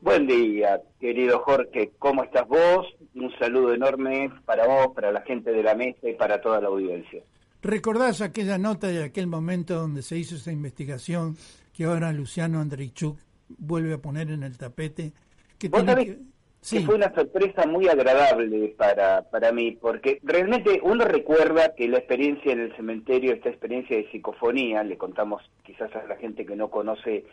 [0.00, 2.88] Buen día, querido Jorge, ¿cómo estás vos?
[3.14, 6.66] Un saludo enorme para vos, para la gente de la mesa y para toda la
[6.66, 7.22] audiencia.
[7.62, 11.36] ¿Recordás aquella nota de aquel momento donde se hizo esa investigación
[11.72, 13.16] que ahora Luciano Andreichuk
[13.58, 15.12] vuelve a poner en el tapete?
[15.56, 16.18] Que tiene que...
[16.62, 22.52] fue una sorpresa muy agradable para, para mí, porque realmente uno recuerda que la experiencia
[22.52, 26.70] en el cementerio, esta experiencia de psicofonía, le contamos quizás a la gente que no
[26.70, 27.24] conoce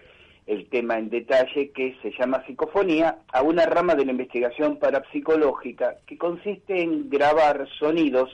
[0.45, 5.97] el tema en detalle, que se llama psicofonía, a una rama de la investigación parapsicológica
[6.05, 8.30] que consiste en grabar sonidos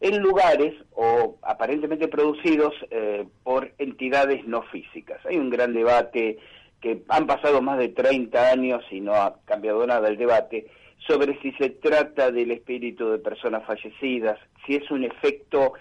[0.00, 5.24] en lugares o aparentemente producidos eh, por entidades no físicas.
[5.24, 6.38] Hay un gran debate
[6.82, 10.66] que han pasado más de 30 años y no ha cambiado nada el debate
[11.06, 15.72] sobre si se trata del espíritu de personas fallecidas, si es un efecto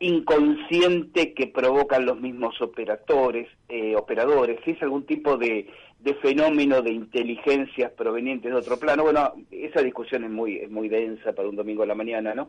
[0.00, 5.68] inconsciente que provocan los mismos operadores, eh, operadores, si es algún tipo de,
[6.00, 9.04] de fenómeno de inteligencias provenientes de otro plano.
[9.04, 12.48] Bueno, esa discusión es muy, es muy densa para un domingo a la mañana, ¿no?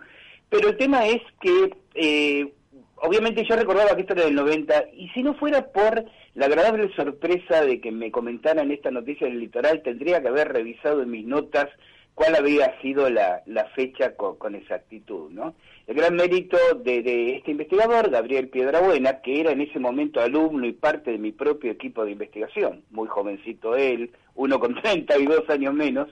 [0.50, 2.54] Pero el tema es que, eh,
[2.98, 6.94] obviamente yo recordaba que esto era del 90, y si no fuera por la agradable
[6.96, 11.26] sorpresa de que me comentaran esta noticia del litoral, tendría que haber revisado en mis
[11.26, 11.68] notas
[12.16, 15.54] cuál había sido la, la fecha con, exactitud, ¿no?
[15.86, 20.66] El gran mérito de, de, este investigador, Gabriel Piedrabuena, que era en ese momento alumno
[20.66, 25.74] y parte de mi propio equipo de investigación, muy jovencito él, uno con 32 años
[25.74, 26.08] menos,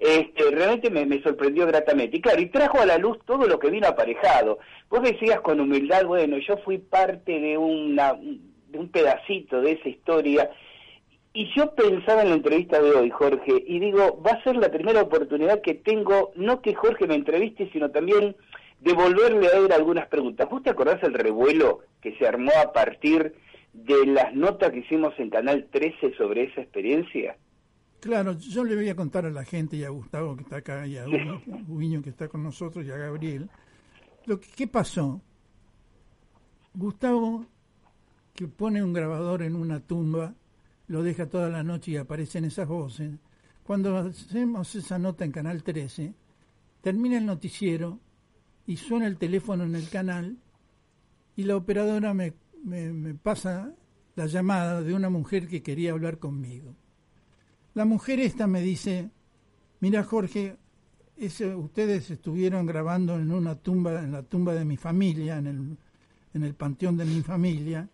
[0.00, 2.16] este, realmente me, sorprendió gratamente.
[2.16, 4.58] Y claro, y trajo a la luz todo lo que vino aparejado.
[4.88, 9.90] Vos decías con humildad, bueno, yo fui parte de, una, de un pedacito de esa
[9.90, 10.50] historia.
[11.34, 14.70] Y yo pensaba en la entrevista de hoy, Jorge, y digo, va a ser la
[14.70, 18.34] primera oportunidad que tengo, no que Jorge me entreviste, sino también
[18.80, 20.48] de volverle a ver algunas preguntas.
[20.48, 23.34] ¿Vos te acordás del revuelo que se armó a partir
[23.74, 27.36] de las notas que hicimos en Canal 13 sobre esa experiencia?
[28.00, 30.86] Claro, yo le voy a contar a la gente y a Gustavo que está acá
[30.86, 31.04] y a
[31.68, 33.50] Ubiño que está con nosotros y a Gabriel.
[34.24, 35.20] Lo que, ¿Qué pasó?
[36.72, 37.44] Gustavo,
[38.34, 40.34] que pone un grabador en una tumba,
[40.88, 43.12] lo deja toda la noche y aparecen esas voces.
[43.64, 46.14] Cuando hacemos esa nota en Canal 13,
[46.80, 47.98] termina el noticiero
[48.66, 50.38] y suena el teléfono en el canal
[51.36, 52.32] y la operadora me
[53.22, 53.74] pasa
[54.16, 56.74] la llamada de una mujer que quería hablar conmigo.
[57.80, 59.08] La mujer esta me dice,
[59.80, 60.58] mira Jorge,
[61.56, 65.78] ustedes estuvieron grabando en una tumba, en la tumba de mi familia, en el,
[66.34, 67.88] en el panteón de mi familia,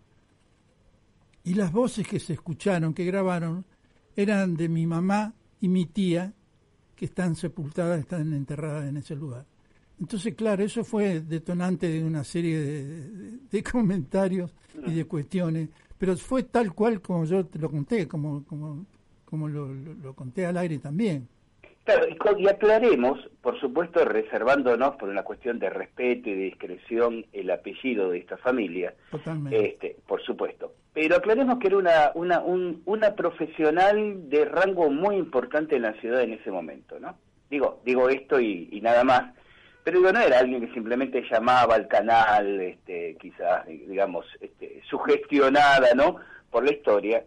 [1.45, 3.63] y las voces que se escucharon, que grabaron,
[4.13, 6.33] eran de mi mamá y mi tía,
[6.93, 9.45] que están sepultadas, están enterradas en ese lugar.
[10.01, 14.53] Entonces, claro, eso fue detonante de una serie de, de comentarios
[14.85, 18.85] y de cuestiones, pero fue tal cual como yo te lo conté, como, como
[19.29, 21.27] como lo, conté al aire también.
[21.83, 22.05] Claro,
[22.37, 28.09] y, aclaremos, por supuesto, reservándonos por una cuestión de respeto y de discreción el apellido
[28.09, 28.93] de esta familia.
[29.11, 29.69] Totalmente.
[29.69, 30.73] Este, por supuesto.
[30.93, 32.41] Pero aclaremos que era una, una,
[32.85, 37.17] una profesional de rango muy importante en la ciudad en ese momento, ¿no?
[37.49, 39.33] Digo, digo esto y, y nada más,
[39.87, 46.17] pero no era alguien que simplemente llamaba al canal, este, quizás, digamos, este, sugestionada, ¿no?
[46.51, 47.23] Por la historia,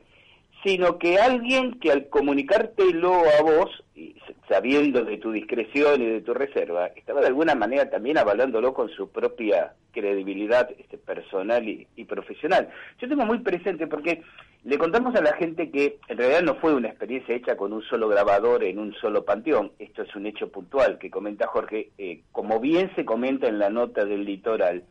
[0.62, 4.16] sino que alguien que al comunicártelo a vos, y
[4.48, 8.88] sabiendo de tu discreción y de tu reserva, estaba de alguna manera también avalándolo con
[8.90, 12.68] su propia credibilidad este, personal y, profesional.
[12.98, 14.22] Yo tengo muy presente porque
[14.64, 17.82] le contamos a la gente que en realidad no fue una experiencia hecha con un
[17.82, 22.22] solo grabador en un solo panteón, esto es un hecho puntual que comenta Jorge, eh,
[22.32, 24.84] como bien se comenta en la nota del litoral,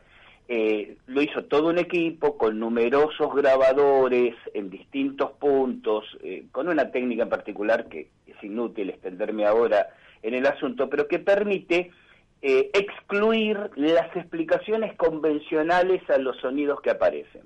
[0.52, 6.90] eh, lo hizo todo un equipo con numerosos grabadores en distintos puntos, eh, con una
[6.90, 9.86] técnica en particular que es inútil extenderme ahora
[10.24, 11.92] en el asunto, pero que permite
[12.42, 17.42] excluir las explicaciones convencionales a los sonidos que aparecen.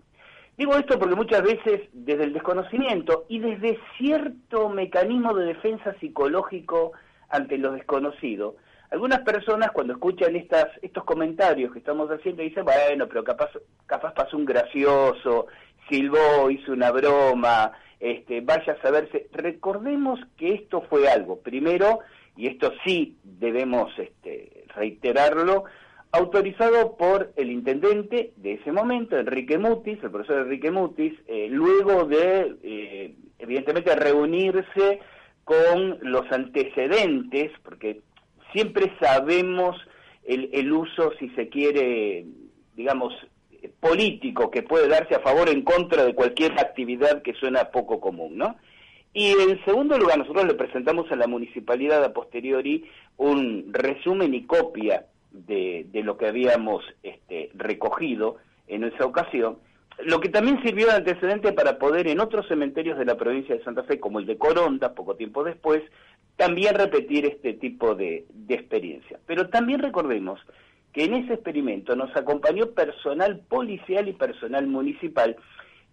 [0.57, 6.93] Digo esto porque muchas veces desde el desconocimiento y desde cierto mecanismo de defensa psicológico
[7.29, 8.55] ante lo desconocido,
[8.95, 13.51] algunas personas cuando escuchan estas, estos comentarios que estamos haciendo dicen, bueno, pero capaz,
[13.87, 15.49] capaz pasó un gracioso,
[15.89, 19.27] silbó, hizo una broma, este, vaya a saberse.
[19.33, 21.99] Recordemos que esto fue algo, primero,
[22.37, 25.65] y esto sí debemos este, reiterarlo,
[26.13, 32.05] autorizado por el intendente de ese momento, Enrique Mutis, el profesor Enrique Mutis, eh, luego
[32.05, 35.01] de, eh, evidentemente, reunirse
[35.43, 38.01] con los antecedentes, porque
[38.55, 39.77] siempre sabemos
[40.25, 42.25] el, el uso, si se quiere,
[42.75, 43.13] digamos,
[43.81, 48.01] político que puede darse a favor o en contra de cualquier actividad que suena poco
[48.01, 48.57] común, ¿no?
[49.13, 52.85] Y en segundo lugar, nosotros le presentamos a la municipalidad a posteriori
[53.17, 58.37] un resumen y copia de, de lo que habíamos este, recogido
[58.67, 59.59] en esa ocasión,
[60.03, 63.63] lo que también sirvió de antecedente para poder en otros cementerios de la provincia de
[63.63, 65.83] Santa Fe, como el de Coronda, poco tiempo después,
[66.37, 69.19] también repetir este tipo de, de experiencia.
[69.27, 70.41] Pero también recordemos
[70.93, 75.37] que en ese experimento nos acompañó personal policial y personal municipal,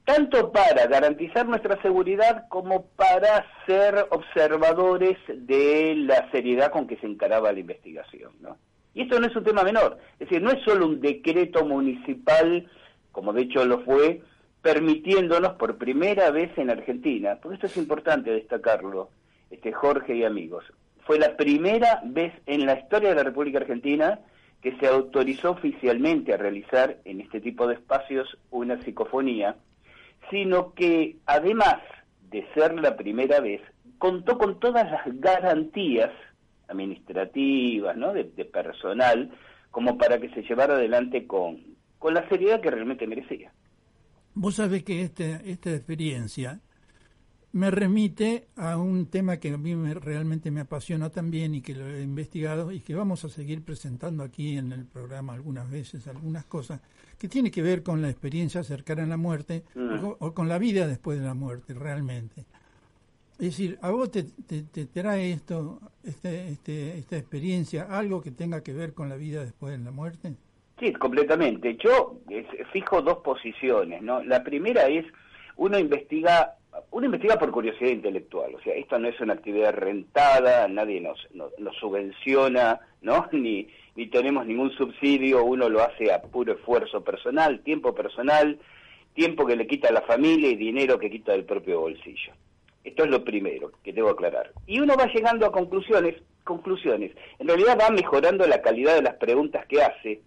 [0.05, 7.07] tanto para garantizar nuestra seguridad como para ser observadores de la seriedad con que se
[7.07, 8.31] encaraba la investigación.
[8.41, 8.57] ¿no?
[8.93, 12.69] Y esto no es un tema menor, es decir, no es solo un decreto municipal,
[13.11, 14.21] como de hecho lo fue,
[14.61, 19.09] permitiéndonos por primera vez en Argentina, porque esto es importante destacarlo,
[19.51, 20.65] este Jorge y amigos,
[21.05, 24.19] fue la primera vez en la historia de la República Argentina
[24.61, 29.55] que se autorizó oficialmente a realizar en este tipo de espacios una psicofonía,
[30.29, 31.77] sino que además
[32.31, 33.61] de ser la primera vez,
[33.97, 36.11] contó con todas las garantías
[36.67, 38.13] administrativas, ¿no?
[38.13, 39.29] de, personal,
[39.69, 41.61] como para que se llevara adelante con,
[41.99, 43.51] con la seriedad que realmente merecía.
[44.33, 46.61] Vos sabés que este, esta experiencia
[47.53, 51.85] me remite a un tema que a mí realmente me apasiona también y que lo
[51.87, 56.45] he investigado y que vamos a seguir presentando aquí en el programa algunas veces, algunas
[56.45, 56.81] cosas,
[57.17, 60.05] que tiene que ver con la experiencia cercana a la muerte mm.
[60.19, 62.45] o, con la vida después de la muerte, realmente.
[63.33, 68.61] Es decir, a vos te, te, trae esto, este, este, esta experiencia, algo que tenga
[68.61, 70.35] que ver con la vida después de la muerte.
[70.79, 71.75] Sí, completamente.
[71.77, 72.19] Yo
[72.71, 74.23] fijo dos posiciones, ¿no?
[74.23, 75.05] La primera es,
[75.57, 76.55] uno investiga,
[76.91, 81.27] uno investiga por curiosidad intelectual, o sea, esto no es una actividad rentada, nadie nos,
[81.33, 83.27] nos, subvenciona, ¿no?
[83.31, 88.59] Ni, ni tenemos ningún subsidio, uno lo hace a puro esfuerzo personal, tiempo personal,
[89.13, 92.33] tiempo que le quita a la familia y dinero que quita del propio bolsillo.
[92.83, 94.51] Esto es lo primero que debo aclarar.
[94.65, 97.11] Y uno va llegando a conclusiones, conclusiones.
[97.37, 100.21] En realidad va mejorando la calidad de las preguntas que hace.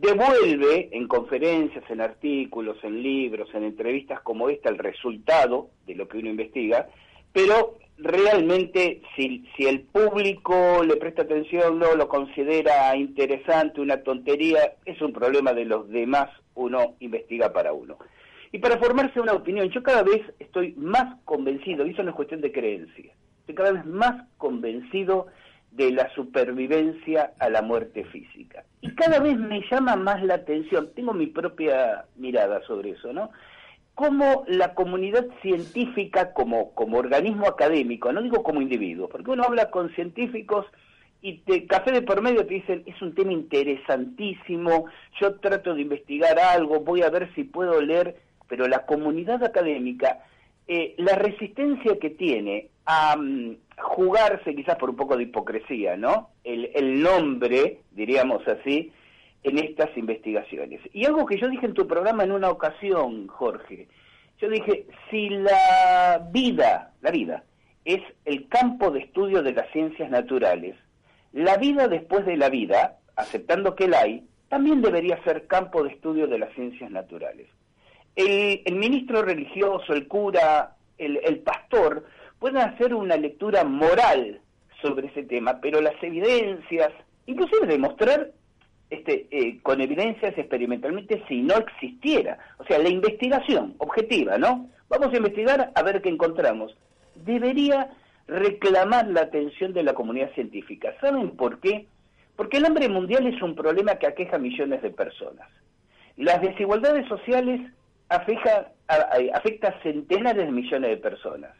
[0.00, 6.06] Devuelve en conferencias, en artículos, en libros, en entrevistas como esta el resultado de lo
[6.06, 6.86] que uno investiga,
[7.32, 14.74] pero realmente si, si el público le presta atención, no lo considera interesante, una tontería,
[14.84, 17.98] es un problema de los demás, uno investiga para uno.
[18.52, 22.16] Y para formarse una opinión, yo cada vez estoy más convencido, y eso no es
[22.16, 25.26] cuestión de creencia, estoy cada vez más convencido
[25.78, 28.64] de la supervivencia a la muerte física.
[28.82, 33.30] Y cada vez me llama más la atención, tengo mi propia mirada sobre eso, ¿no?
[33.94, 39.70] Cómo la comunidad científica como, como organismo académico, no digo como individuo, porque uno habla
[39.70, 40.66] con científicos
[41.22, 44.86] y te, café de por medio te dicen, es un tema interesantísimo,
[45.20, 48.16] yo trato de investigar algo, voy a ver si puedo leer
[48.48, 50.24] pero la comunidad académica,
[50.68, 56.30] eh, la resistencia que tiene a mm, jugarse quizás por un poco de hipocresía, ¿no?
[56.44, 58.92] El, el nombre, diríamos así,
[59.42, 60.80] en estas investigaciones.
[60.92, 63.88] Y algo que yo dije en tu programa en una ocasión, Jorge,
[64.40, 67.44] yo dije, si la vida, la vida,
[67.84, 70.76] es el campo de estudio de las ciencias naturales,
[71.32, 75.90] la vida después de la vida, aceptando que la hay, también debería ser campo de
[75.90, 77.48] estudio de las ciencias naturales.
[78.18, 82.04] El, ministro religioso, el cura, el, el pastor,
[82.40, 84.40] pueden hacer una lectura moral
[84.82, 86.90] sobre ese tema, pero las evidencias,
[87.26, 88.32] inclusive demostrar
[88.90, 92.38] este, eh, con evidencias experimentalmente si no existiera.
[92.58, 94.68] O sea, la investigación objetiva, ¿no?
[94.88, 96.76] Vamos a investigar a ver qué encontramos.
[97.14, 97.90] Debería
[98.26, 100.94] reclamar la atención de la comunidad científica.
[101.00, 101.86] ¿Saben por qué?
[102.34, 105.48] Porque el hambre mundial es un problema que aqueja a millones de personas.
[106.16, 107.60] Las desigualdades sociales
[108.08, 108.72] afecta,
[109.34, 111.54] afecta a centenares de millones de personas.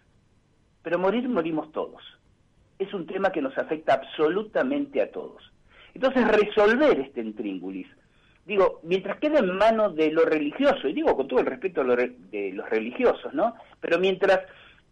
[0.83, 2.03] Pero morir morimos todos.
[2.79, 5.43] Es un tema que nos afecta absolutamente a todos.
[5.95, 7.89] Entonces, resolver este intríngulis,
[8.47, 12.53] digo, mientras quede en manos de lo religioso, y digo con todo el respeto de
[12.53, 13.55] los religiosos, ¿no?
[13.81, 14.41] Pero mientras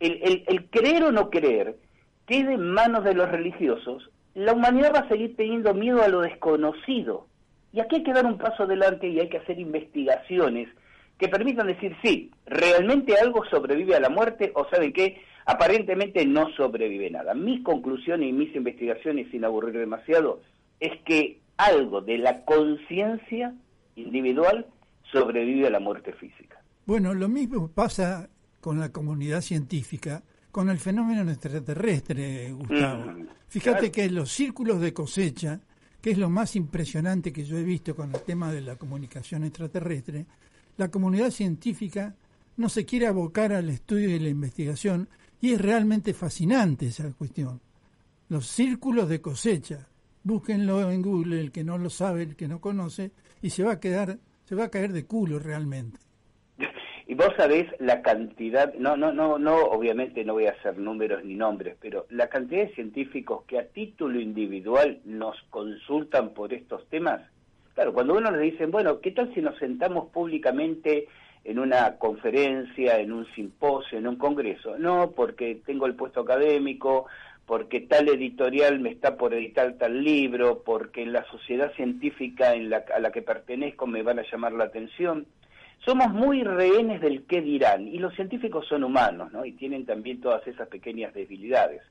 [0.01, 1.77] el, el, creer o no creer
[2.27, 6.21] quede en manos de los religiosos, la humanidad va a seguir teniendo miedo a lo
[6.21, 7.29] desconocido.
[7.73, 10.69] Y aquí hay que dar un paso adelante y hay que hacer investigaciones
[11.19, 16.51] que permitan decir, sí, realmente algo sobrevive a la muerte o saben qué, aparentemente no
[16.57, 17.35] sobrevive nada.
[17.35, 20.41] Mis conclusiones y mis investigaciones, sin aburrir demasiado,
[20.81, 23.55] es que algo de la conciencia
[23.95, 24.67] individual
[25.11, 26.61] sobrevive a la muerte física.
[26.85, 28.29] Bueno, lo mismo pasa
[28.61, 33.13] con la comunidad científica, con el fenómeno extraterrestre, Gustavo.
[33.49, 35.61] Fíjate que los círculos de cosecha,
[36.01, 39.45] que es lo más impresionante que yo he visto con el tema de la comunicación
[39.45, 40.27] extraterrestre,
[40.77, 42.15] la comunidad científica
[42.57, 45.09] no se quiere abocar al estudio y la investigación
[45.41, 47.61] y es realmente fascinante esa cuestión.
[48.29, 49.89] Los círculos de cosecha,
[50.23, 53.13] búsquenlo en Google, el que no lo sabe, el que no conoce,
[53.43, 55.99] y se va a quedar, se va a caer de culo realmente.
[57.09, 61.25] Y vos sabés la cantidad, no, no, no, no, obviamente no voy a hacer números
[61.25, 66.85] ni nombres, pero la cantidad de científicos que a título individual nos consultan por estos
[66.89, 67.23] temas.
[67.77, 71.09] Claro, cuando uno le dicen, bueno, ¿qué tal si nos sentamos públicamente
[71.45, 74.79] en una conferencia, en un simposio, en un congreso?
[74.79, 77.05] No, porque tengo el puesto académico,
[77.45, 82.83] porque tal editorial me está por editar tal libro, porque la sociedad científica en la,
[82.95, 85.27] a la que pertenezco me van a llamar la atención.
[85.85, 89.45] Somos muy rehenes del qué dirán, y los científicos son humanos, ¿no?
[89.45, 91.83] Y tienen también todas esas pequeñas debilidades.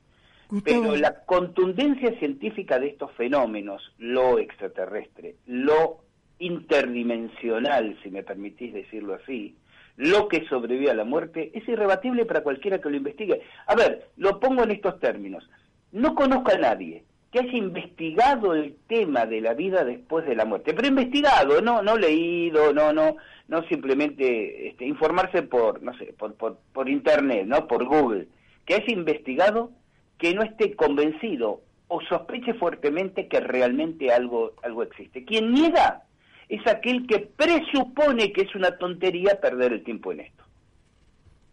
[0.64, 6.00] Pero la contundencia científica de estos fenómenos, lo extraterrestre, lo
[6.40, 9.56] interdimensional, si me permitís decirlo así,
[9.98, 13.42] lo que sobrevive a la muerte es irrebatible para cualquiera que lo investigue.
[13.68, 15.50] A ver, lo pongo en estos términos.
[15.92, 20.46] No conozco a nadie que haya investigado el tema de la vida después de la
[20.46, 23.18] muerte, pero investigado, no, no leído, no, no,
[23.48, 28.28] no simplemente este, informarse por, no sé, por, por, por internet, no, por Google,
[28.66, 29.72] que haya investigado,
[30.18, 35.24] que no esté convencido o sospeche fuertemente que realmente algo, algo existe.
[35.24, 36.04] Quien niega
[36.50, 40.44] es aquel que presupone que es una tontería perder el tiempo en esto.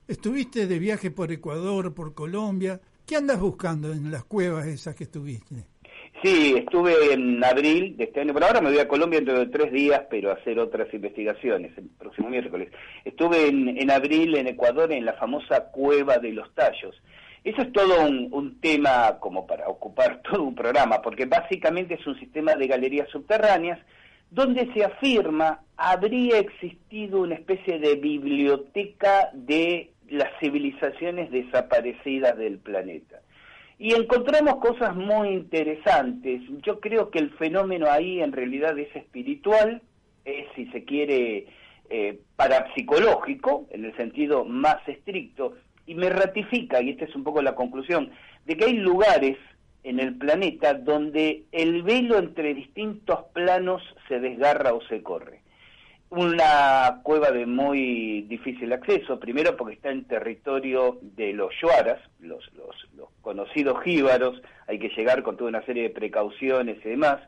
[0.09, 2.81] Estuviste de viaje por Ecuador, por Colombia.
[3.07, 5.67] ¿Qué andas buscando en las cuevas esas que estuviste?
[6.23, 8.33] Sí, estuve en abril de este año.
[8.33, 11.77] Por ahora me voy a Colombia dentro de tres días, pero a hacer otras investigaciones
[11.77, 12.71] el próximo miércoles.
[13.05, 16.95] Estuve en, abril en Ecuador en la famosa Cueva de los Tallos.
[17.45, 22.07] Eso es todo un, un, tema como para ocupar todo un programa, porque básicamente es
[22.07, 23.79] un sistema de galerías subterráneas
[24.31, 33.21] donde se afirma habría existido una especie de biblioteca de las civilizaciones desaparecidas del planeta.
[33.79, 36.41] Y encontramos cosas muy interesantes.
[36.63, 39.83] Yo creo que el fenómeno ahí en realidad es espiritual,
[40.25, 41.47] es, si se quiere,
[41.91, 45.57] eh, parapsicológico, en el sentido más estricto,
[45.87, 48.11] y me ratifica, y esta es un poco la conclusión,
[48.45, 49.37] de que hay lugares
[49.85, 55.41] en el planeta donde el velo entre distintos planos se desgarra o se corre.
[56.11, 62.49] Una cueva de muy difícil acceso, primero porque está en territorio de los yuaras, los,
[62.55, 67.19] los, conocidos jíbaros, hay que llegar con toda una serie de precauciones y demás,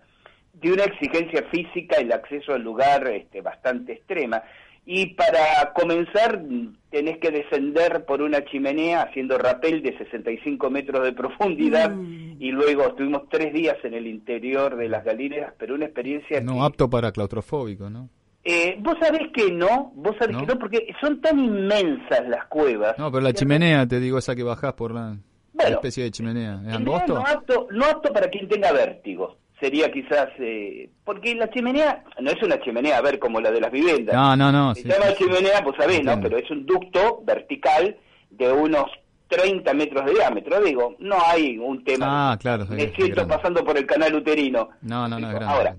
[0.52, 4.42] de una exigencia física, el acceso al lugar este, bastante extrema,
[4.86, 6.42] y para comenzar
[6.90, 12.36] tenés que descender por una chimenea haciendo rapel de 65 metros de profundidad mm.
[12.38, 16.40] y luego estuvimos tres días en el interior de las galerías, pero una experiencia...
[16.40, 18.10] No apto para claustrofóbico, ¿no?
[18.44, 22.98] Eh, vos sabés que no, vos sabés que no, porque son tan inmensas las cuevas.
[22.98, 25.16] No, pero la chimenea, te digo, esa que bajás por la,
[25.58, 27.14] especie de chimenea, ¿es angosto?
[27.14, 32.30] No apto, no apto para quien tenga vértigo sería quizás eh, porque la chimenea no
[32.30, 34.14] es una chimenea a ver como la de las viviendas.
[34.14, 37.96] No no no se llama chimenea pues sabés no pero es un ducto vertical
[38.30, 38.90] de unos
[39.28, 43.76] 30 metros de diámetro, digo, no hay un tema ah, claro, me siento pasando por
[43.78, 44.68] el canal uterino.
[44.82, 45.76] No, no, no, Ahora,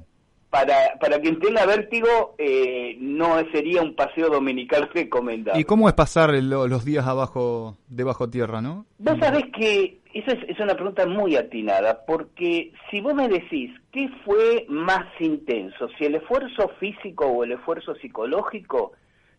[0.49, 5.61] para, para quien tenga vértigo, eh, no sería un paseo dominical recomendable.
[5.61, 8.85] ¿Y cómo es pasar los días abajo, debajo tierra, no?
[8.97, 13.69] Vos sabés que esa es, es, una pregunta muy atinada, porque si vos me decís
[13.91, 18.93] qué fue más intenso, si el esfuerzo físico o el esfuerzo psicológico,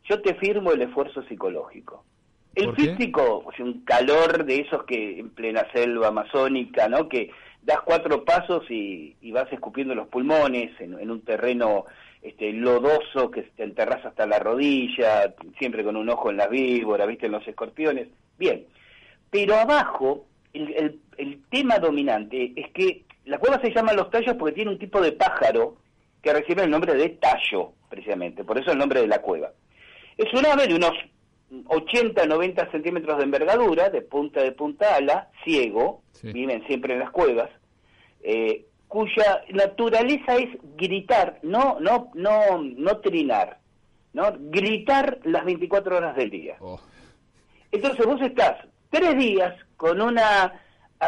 [0.04, 2.04] yo te firmo el esfuerzo psicológico.
[2.54, 7.08] El físico, o un calor de esos que en plena selva amazónica, ¿no?
[7.08, 7.30] Que
[7.62, 11.84] das cuatro pasos y, vas escupiendo los pulmones en, un terreno
[12.22, 17.08] este, lodoso que te enterras hasta la rodilla, siempre con un ojo en las víboras,
[17.08, 18.08] viste, en los escorpiones.
[18.38, 18.64] Bien,
[19.30, 20.26] pero abajo
[20.56, 24.78] el, el, tema dominante es que la cueva se llama Los Tallos porque tiene un
[24.78, 25.76] tipo de pájaro
[26.22, 29.52] que recibe el nombre de tallo, precisamente, por eso el nombre de la cueva.
[30.16, 30.92] Es un ave de unos
[31.66, 37.10] 80, 90 centímetros de envergadura, de punta de punta ala, ciego, viven siempre en las
[37.10, 37.50] cuevas,
[38.22, 43.58] eh, cuya naturaleza es gritar, no, no, no, no trinar,
[44.12, 44.32] ¿no?
[44.36, 46.56] gritar las 24 horas del día.
[46.60, 46.80] Oh.
[47.70, 48.56] Entonces vos estás
[48.90, 50.52] tres días con una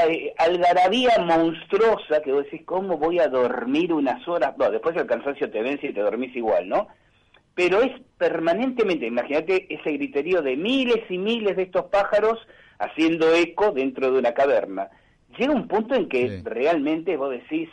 [0.06, 4.56] eh, algarabía monstruosa que vos decís, ¿cómo voy a dormir unas horas?
[4.56, 6.88] Bueno, después el cansancio te vence y te dormís igual, ¿no?
[7.58, 12.38] pero es permanentemente, imagínate ese griterío de miles y miles de estos pájaros
[12.78, 14.90] haciendo eco dentro de una caverna.
[15.36, 17.68] Llega un punto en que realmente vos decís,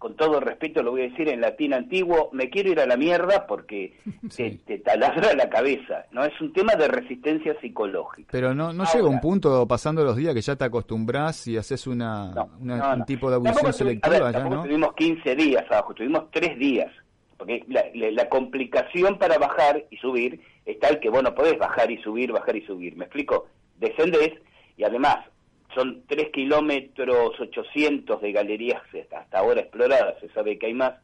[0.00, 2.96] con todo respeto lo voy a decir en latín antiguo, me quiero ir a la
[2.96, 3.98] mierda porque
[4.34, 6.24] te, taladra la cabeza, ¿no?
[6.24, 8.30] Es un tema de resistencia psicológica.
[8.32, 11.86] Pero no, no llega un punto pasando los días que ya te acostumbras y haces
[11.86, 14.62] una, un tipo de audición selectiva, ya, ¿no?
[14.62, 16.90] tuvimos 15 días abajo, tuvimos 3 días
[17.36, 22.00] porque la, complicación para bajar y subir es tal que vos no podés bajar y
[22.02, 22.96] subir, bajar y subir.
[22.96, 23.48] ¿Me explico?
[23.78, 24.32] Descendés
[24.78, 25.26] y además
[25.74, 28.82] son 3 kilómetros 800 de galerías
[29.16, 30.94] hasta ahora exploradas, se sabe que hay más.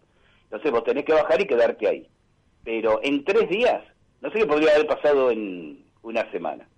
[0.45, 2.09] Entonces vos tenés que bajar y quedarte ahí.
[2.65, 3.83] Pero en tres días,
[4.21, 6.69] no sé qué podría haber pasado en una semana.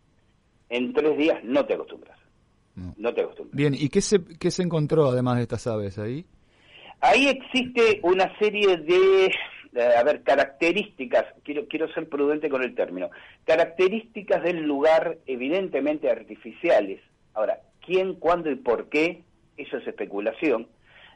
[0.68, 2.18] En tres días no te acostumbras.
[2.97, 3.57] No, te acostumbras.
[3.57, 6.26] Bien, ¿y qué se, qué se encontró además de estas aves ahí?
[7.01, 9.26] Ahí existe una serie de,
[9.74, 13.11] eh, a ver, características, quiero, quiero ser prudente con el término,
[13.45, 17.01] características del lugar evidentemente artificiales.
[17.34, 19.22] Ahora, ¿quién, cuándo y por qué?
[19.57, 20.68] Eso es especulación.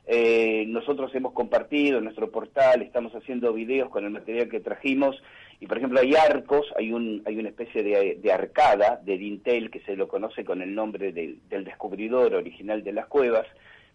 [0.06, 5.22] Eh, nosotros hemos compartido en nuestro portal, estamos haciendo videos con el material que trajimos
[5.60, 9.80] y por ejemplo hay arcos, hay, un, hay una especie de, arcada de dintel que
[9.80, 13.46] se lo conoce con el nombre del descubridor original de las cuevas,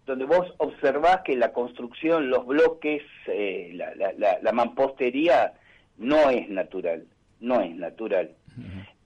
[0.06, 5.54] donde vos observás que la construcción, los bloques, eh, la, mampostería
[5.98, 7.06] no es natural,
[7.42, 8.32] no es natural.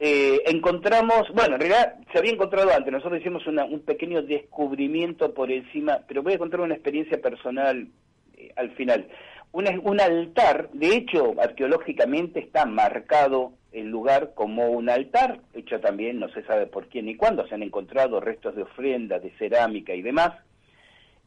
[0.04, 5.52] Eh, encontramos, bueno, en realidad se había encontrado antes, nosotros hicimos un pequeño descubrimiento por
[5.52, 7.88] encima, pero voy a contar una experiencia personal
[8.36, 9.08] eh, al final.
[9.52, 16.20] Un, un altar, de hecho, arqueológicamente está marcado el lugar como un altar, hecho también,
[16.20, 19.94] no se sabe por quién ni cuándo, se han encontrado restos de ofrendas, de cerámica
[19.94, 20.32] y demás,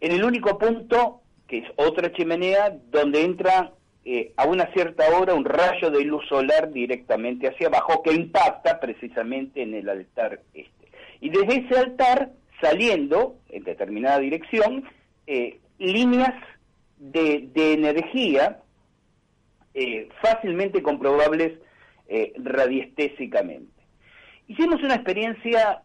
[0.00, 3.70] en el único punto, que es otra chimenea, donde entra
[4.06, 8.78] eh, a una cierta hora un rayo de luz solar directamente hacia abajo que impacta
[8.78, 10.88] precisamente en el altar este.
[11.22, 12.30] Y desde ese altar,
[12.60, 14.84] saliendo en determinada dirección,
[15.26, 16.34] eh, líneas
[16.98, 18.60] de, energía
[19.72, 21.58] eh, fácilmente comprobables
[22.36, 23.72] radiestésicamente.
[24.46, 25.82] Hicimos una experiencia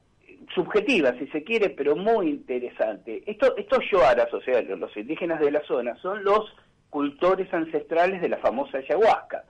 [0.53, 3.23] subjetiva, si se quiere, pero muy interesante.
[3.25, 6.53] Esto, estos yoaras, o sea, los indígenas de la zona, son los
[6.89, 9.43] cultores ancestrales de la famosa ayahuasca.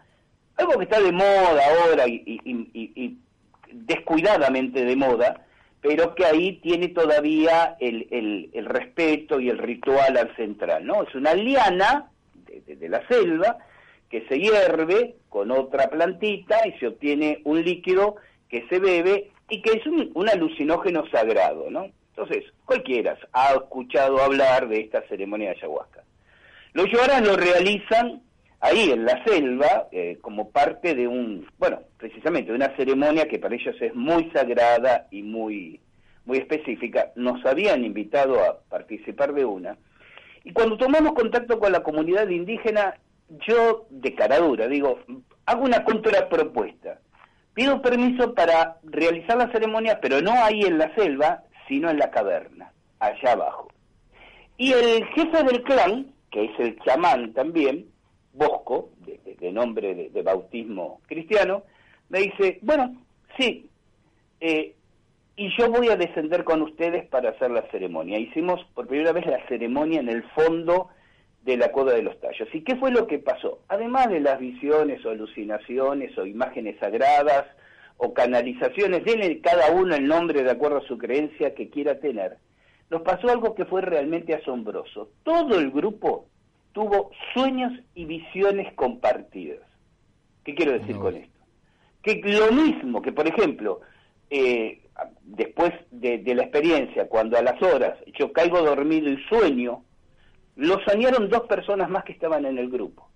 [0.57, 3.17] Algo que está de moda ahora y,
[3.71, 5.45] descuidadamente de moda,
[5.81, 11.03] pero que ahí tiene todavía el, el, respeto y el ritual al central, ¿no?
[11.03, 12.09] Es una liana
[12.67, 13.57] de, la selva
[14.09, 18.15] que se hierve con otra plantita y se obtiene un líquido
[18.49, 21.87] que se bebe y que es un, alucinógeno sagrado, ¿no?
[22.09, 26.03] Entonces, cualquiera ha escuchado hablar de esta ceremonia de ayahuasca.
[26.73, 28.21] Los yoaras lo realizan
[28.59, 33.39] ahí en la selva eh, como parte de un, bueno, precisamente de una ceremonia que
[33.39, 35.79] para ellos es muy sagrada y muy,
[36.25, 37.11] muy específica.
[37.15, 39.77] Nos habían invitado a participar de una.
[40.43, 42.95] Y cuando tomamos contacto con la comunidad indígena,
[43.47, 44.99] yo de cara dura digo,
[45.45, 46.99] hago una contrapropuesta
[47.59, 52.09] Pido permiso para realizar la ceremonia, pero no ahí en la selva, sino en la
[52.09, 53.67] caverna, allá abajo.
[54.55, 57.87] Y el jefe del clan, que es el chamán también,
[58.33, 61.63] Bosco, de, nombre de, bautismo cristiano,
[62.09, 62.95] me dice, bueno,
[63.37, 63.69] sí,
[64.39, 64.75] eh,
[65.35, 68.19] y yo voy a descender con ustedes para hacer la ceremonia.
[68.19, 70.89] Hicimos por primera vez la ceremonia en el fondo
[71.43, 72.47] de la cueva de los tallos.
[72.53, 73.59] ¿Y qué fue lo que pasó?
[73.69, 77.45] Además de las visiones o alucinaciones o imágenes sagradas
[77.97, 82.37] o canalizaciones, denle cada uno el nombre de acuerdo a su creencia que quiera tener,
[82.89, 85.09] nos pasó algo que fue realmente asombroso.
[85.23, 86.25] Todo el grupo
[86.73, 89.59] tuvo sueños y visiones compartidas.
[90.43, 91.39] ¿Qué quiero decir con esto?
[92.01, 93.81] Que lo mismo que, por ejemplo,
[94.29, 94.81] eh,
[95.23, 99.83] después de, la experiencia, cuando a las horas yo caigo dormido y sueño,
[100.55, 103.09] lo soñaron dos personas más que estaban en el grupo.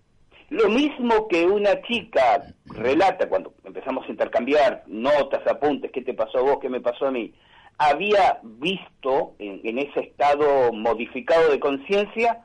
[0.50, 6.40] Lo mismo que una chica relata cuando empezamos a intercambiar notas, apuntes, qué te pasó
[6.40, 7.34] a vos, qué me pasó a mí,
[7.78, 12.44] había visto en ese estado modificado de conciencia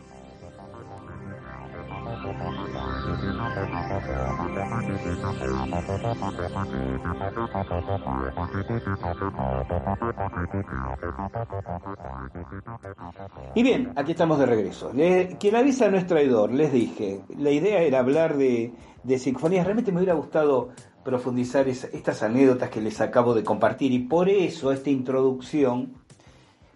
[13.56, 14.92] Y bien, aquí estamos de regreso.
[15.40, 17.22] quien avisa no es traidor, les dije.
[17.38, 18.74] La idea era hablar de,
[19.04, 19.66] de sinfonías.
[19.66, 20.70] Realmente me hubiera gustado
[21.04, 25.94] profundizar estas anécdotas que les acabo de compartir y por eso esta introducción,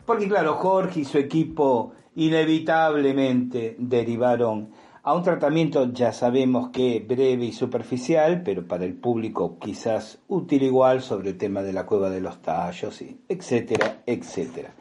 [0.06, 4.70] porque claro, Jorge y su equipo inevitablemente derivaron
[5.08, 10.64] a un tratamiento ya sabemos que breve y superficial, pero para el público quizás útil
[10.64, 14.74] igual sobre el tema de la cueva de los tallos, etcétera, etcétera.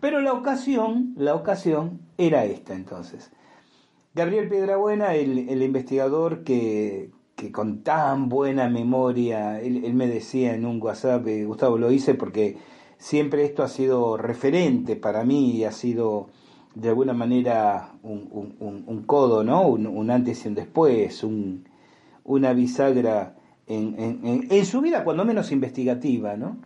[0.00, 3.32] Pero la ocasión, la ocasión era esta entonces.
[4.14, 7.10] Gabriel Piedrabuena, el, investigador que,
[7.50, 12.14] con tan buena memoria, él, él, me decía en un WhatsApp, eh, Gustavo, lo hice
[12.14, 12.56] porque
[12.98, 16.28] siempre esto ha sido referente para mí y ha sido
[16.76, 19.66] de alguna manera un, codo, ¿no?
[19.66, 21.24] Un, antes y un después,
[22.22, 23.34] una bisagra
[23.66, 26.58] en, su vida, cuando menos investigativa, ¿no?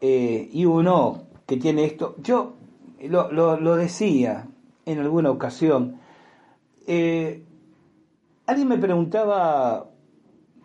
[0.00, 2.54] Eh, y uno que tiene esto, yo
[3.08, 4.48] lo, decía
[4.84, 6.00] en alguna ocasión,
[6.88, 7.44] eh,
[8.46, 9.90] alguien me preguntaba,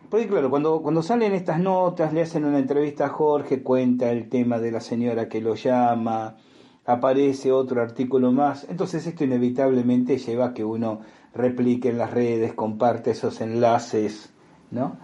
[0.10, 4.28] porque claro, cuando, cuando salen estas notas, le hacen una entrevista a Jorge, cuenta el
[4.28, 6.38] tema de la señora que lo llama,
[6.86, 8.66] aparece otro artículo más.
[8.70, 11.02] Entonces esto inevitablemente lleva a que uno
[11.34, 14.34] replique en las redes, comparte esos enlaces,
[14.72, 14.98] ¿no?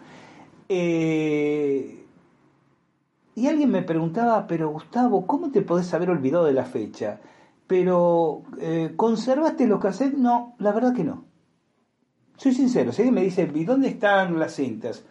[0.69, 2.05] Eh,
[3.35, 7.21] y alguien me preguntaba, pero Gustavo, ¿cómo te podés haber olvidado de la fecha?
[7.67, 10.17] Pero, eh, ¿conservaste los cassettes?
[10.17, 11.25] No, la verdad que no.
[12.37, 15.05] Soy sincero, si alguien me dice, ¿y dónde están las cintas?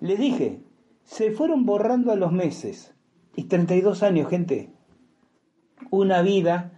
[0.00, 0.62] Le dije,
[1.04, 2.94] se fueron borrando a los meses.
[3.36, 4.73] Y 32 años, gente
[5.90, 6.72] una vida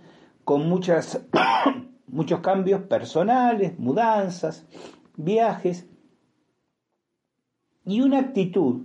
[0.44, 1.26] con muchas,
[2.06, 4.66] muchos cambios personales, mudanzas,
[5.16, 5.86] viajes
[7.84, 8.82] y una actitud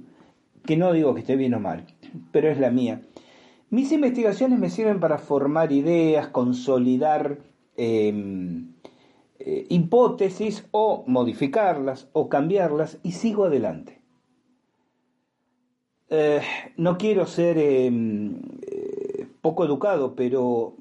[0.66, 1.86] que no digo que esté bien o mal,
[2.32, 3.02] pero es la mía.
[3.70, 7.40] Mis investigaciones me sirven para formar ideas, consolidar
[7.78, 8.74] em,
[9.40, 14.02] eh, hipótesis o modificarlas o cambiarlas y sigo adelante.
[16.10, 16.42] Eh,
[16.76, 18.42] no quiero ser em,
[19.42, 20.76] poco educado, pero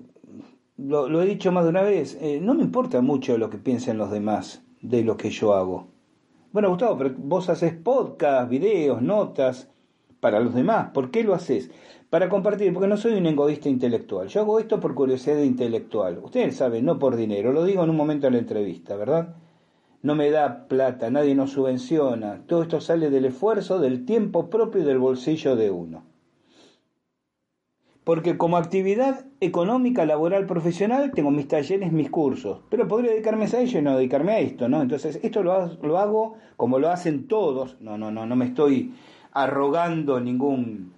[0.77, 3.99] lo, he dicho más de una vez, eh, no me importa mucho lo que piensen
[3.99, 5.89] los demás de lo que yo hago.
[6.53, 9.70] Bueno, Gustavo, pero vos haces podcast, videos, notas
[10.20, 10.91] para los demás.
[10.93, 11.70] ¿Por qué lo haces?
[12.11, 14.28] Para compartir, porque no soy un egoísta intelectual.
[14.28, 16.19] Yo hago esto por curiosidad intelectual.
[16.23, 17.53] Ustedes saben, no por dinero.
[17.53, 19.37] Lo digo en un momento de la entrevista, ¿verdad?
[20.03, 22.43] No me da plata, nadie nos subvenciona.
[22.47, 26.10] Todo esto sale del esfuerzo, del tiempo propio y del bolsillo de uno
[28.05, 33.60] porque como actividad económica, laboral, profesional, tengo mis talleres, mis cursos, pero podría dedicarme a
[33.60, 34.82] ello y no dedicarme a esto, ¿no?
[34.82, 38.94] Entonces, esto lo, lo hago como lo hacen todos, no, no, no, no me estoy
[39.32, 40.93] arrogando ningún,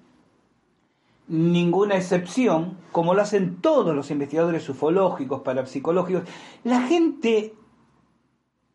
[1.29, 6.25] ninguna excepción, como lo hacen todos los investigadores ufológicos, parapsicológicos.
[6.65, 7.55] La gente,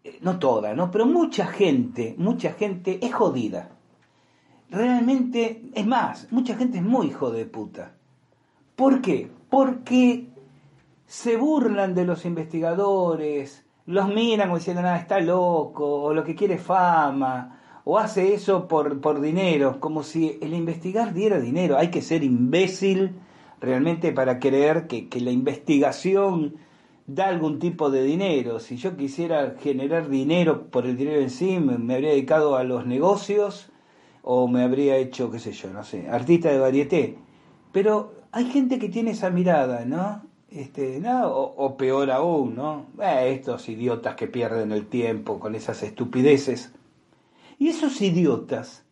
[0.03, 0.91] eh, no toda, ¿no?
[0.91, 3.71] Pero mucha gente, mucha gente es jodida.
[4.69, 7.96] Realmente, es más, mucha gente es muy hijo de puta.
[8.77, 9.31] ¿Por qué?
[9.49, 10.27] Porque
[11.07, 16.35] se burlan de los investigadores, los miran como diciendo, nada, está loco, o lo que
[16.35, 21.75] quiere fama, o hace eso por, por dinero, como si el investigar diera dinero.
[21.75, 23.15] Hay que ser imbécil
[23.59, 26.57] realmente para creer que, que la investigación
[27.07, 28.59] da algún tipo de dinero.
[28.59, 32.63] Si yo quisiera generar dinero por el dinero en sí, me, me habría dedicado a
[32.63, 33.71] los negocios
[34.21, 37.17] o me habría hecho, qué sé yo, no sé, artista de varieté.
[37.71, 40.21] Pero hay gente que tiene esa mirada, ¿no?
[40.49, 41.27] Este, ¿no?
[41.27, 42.85] O, peor aún, ¿no?
[43.01, 46.71] Eh, estos idiotas que pierden el tiempo con esas estupideces.
[47.59, 48.85] Y esos idiotas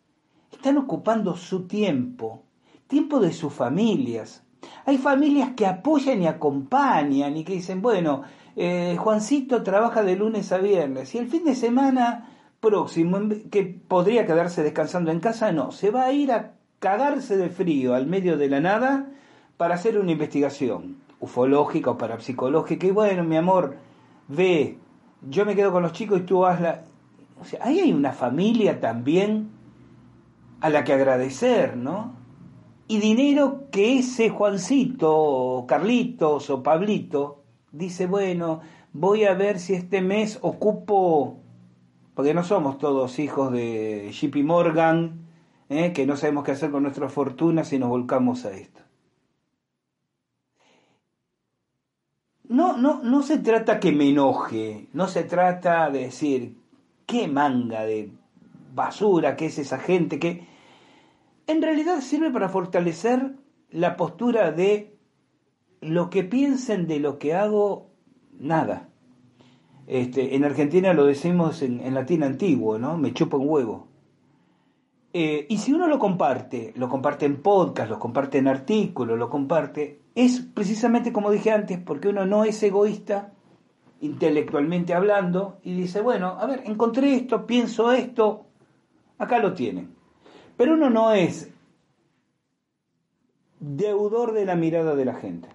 [0.52, 2.42] están ocupando su tiempo,
[2.88, 4.42] tiempo de sus familias.
[4.84, 8.22] Hay familias que apoyan y acompañan y que dicen, bueno,
[8.56, 12.30] eh, Juancito trabaja de lunes a viernes y el fin de semana
[12.60, 13.18] próximo,
[13.50, 17.94] que podría quedarse descansando en casa, no, se va a ir a cagarse de frío
[17.94, 19.10] al medio de la nada
[19.56, 22.86] para hacer una investigación ufológica o parapsicológica.
[22.86, 23.76] Y bueno, mi amor,
[24.28, 24.78] ve,
[25.28, 26.84] yo me quedo con los chicos y tú hazla.
[27.40, 29.50] O sea, ahí hay una familia también
[30.60, 32.14] a la que agradecer, ¿no?
[32.88, 37.42] Y dinero que ese Juancito, o Carlitos o Pablito
[37.72, 38.60] dice, bueno,
[38.92, 41.40] voy a ver si este mes ocupo,
[42.14, 45.26] porque no somos todos hijos de JP Morgan,
[45.68, 45.92] ¿eh?
[45.92, 48.85] que no sabemos qué hacer con nuestras fortunas si nos volcamos a esto.
[52.48, 56.56] No, no, no se trata que me enoje, no se trata de decir
[57.04, 58.12] qué manga de
[58.72, 60.46] basura que es esa gente que
[61.46, 63.36] en realidad sirve para fortalecer
[63.70, 64.96] la postura de
[65.80, 67.90] lo que piensen de lo que hago,
[68.38, 68.88] nada.
[69.86, 72.98] Este, en Argentina lo decimos en, en latín antiguo, ¿no?
[72.98, 73.88] Me chupo un huevo.
[75.18, 79.30] Eh, y si uno lo comparte, lo comparte en podcast, lo comparte en artículos, lo
[79.30, 83.32] comparte, es precisamente como dije antes, porque uno no es egoísta
[84.02, 88.44] intelectualmente hablando y dice, bueno, a ver, encontré esto, pienso esto,
[89.16, 89.94] acá lo tienen.
[90.58, 91.50] Pero uno no es
[93.58, 95.48] deudor de la mirada de la gente.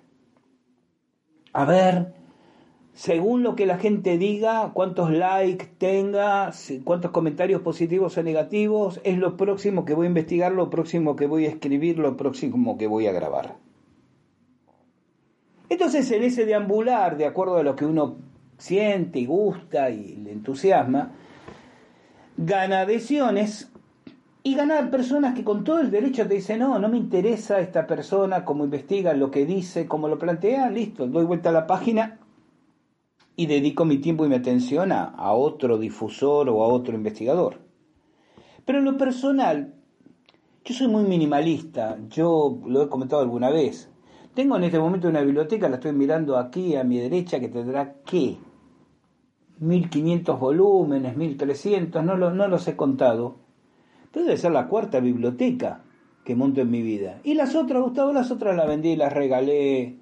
[1.54, 2.16] A ver,
[2.94, 6.52] según lo que la gente diga, cuántos likes tenga,
[6.84, 11.26] cuántos comentarios positivos o negativos, es lo próximo que voy a investigar, lo próximo que
[11.26, 13.56] voy a escribir, lo próximo que voy a grabar.
[15.70, 18.18] Entonces, en ese deambular, de acuerdo a lo que uno
[18.58, 21.14] siente y gusta y le entusiasma,
[22.36, 23.72] gana adhesiones
[24.44, 27.88] y ganar personas que con todo el derecho te dicen, no, no me interesa esta
[27.88, 32.20] persona, cómo investiga, lo que dice, cómo lo plantea, listo, doy vuelta a la página
[33.36, 37.60] y dedico mi tiempo y mi atención a, a otro difusor o a otro investigador.
[38.66, 39.74] Pero en lo personal,
[40.64, 43.90] yo soy muy minimalista, yo lo he comentado alguna vez.
[44.34, 47.96] Tengo en este momento una biblioteca, la estoy mirando aquí a mi derecha, que tendrá
[48.06, 48.38] ¿qué?
[49.60, 53.36] 1500 volúmenes, 1300, no, lo, no los he contado.
[54.12, 55.84] Pero debe ser la cuarta biblioteca
[56.24, 57.20] que monto en mi vida.
[57.24, 59.98] Y las otras, Gustavo, las otras las vendí, las regalé,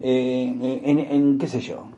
[0.00, 1.88] eh, en, en, qué sé yo,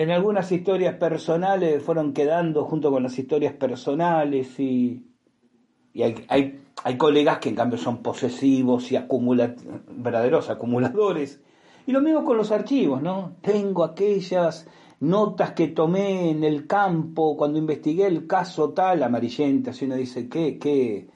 [0.00, 5.04] en algunas historias personales fueron quedando junto con las historias personales y,
[5.92, 6.62] y hay,
[6.96, 8.98] colegas que en cambio son posesivos y
[9.88, 11.42] verdaderos acumuladores.
[11.86, 13.36] Y lo mismo con los archivos, ¿no?
[13.42, 14.66] Tengo aquellas
[15.00, 20.30] notas que tomé en el campo cuando investigué el caso tal, amarillenta, si uno dice,
[20.30, 21.10] ¿qué, qué,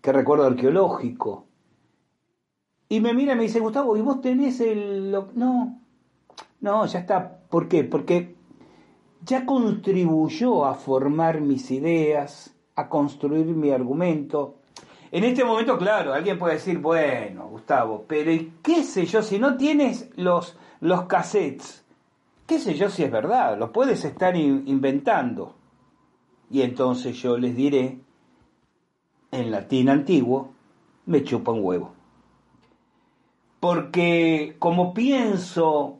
[0.00, 1.44] qué recuerdo arqueológico?
[2.88, 5.10] Y me mira y me dice, Gustavo, ¿y vos tenés el...?
[5.34, 5.78] No,
[6.62, 7.39] no, ya está.
[7.50, 7.84] ¿Por qué?
[7.84, 8.36] Porque
[9.22, 14.56] ya contribuyó a formar mis ideas, a construir mi argumento.
[15.10, 18.30] En este momento, claro, alguien puede decir, bueno, Gustavo, pero
[18.62, 21.84] qué sé yo, si no tienes los, los cassettes,
[22.46, 25.56] qué sé yo si es verdad, lo puedes estar inventando.
[26.48, 27.98] Y entonces yo les diré,
[29.32, 30.52] en latín antiguo,
[31.06, 31.92] me chupa un huevo.
[33.58, 35.99] Porque como pienso,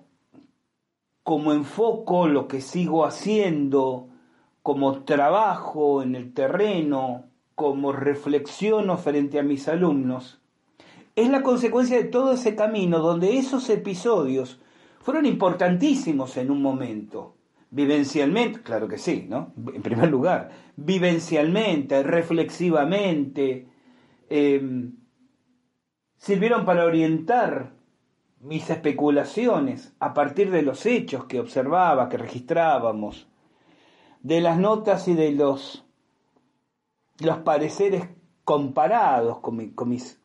[1.31, 4.09] como enfoco lo que sigo haciendo,
[4.65, 10.40] como trabajo en el terreno, como reflexiono frente a mis alumnos,
[11.15, 14.61] es la consecuencia de todo ese camino donde esos episodios
[15.02, 17.36] fueron importantísimos en un momento.
[17.70, 19.52] Vivencialmente, claro que sí, ¿no?
[19.73, 23.69] En primer lugar, vivencialmente, reflexivamente,
[24.28, 24.97] em,
[26.16, 27.78] sirvieron para orientar
[28.41, 33.29] mis especulaciones a partir de los hechos que observaba, que registrábamos,
[34.23, 35.85] de las notas y de los,
[37.19, 38.09] los pareceres
[38.45, 40.21] comparados con, con mis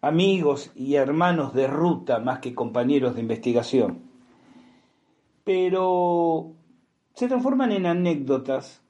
[0.00, 4.10] amigos y hermanos de ruta más que compañeros de investigación.
[5.44, 6.52] Pero
[7.14, 8.82] se transforman en anécdotas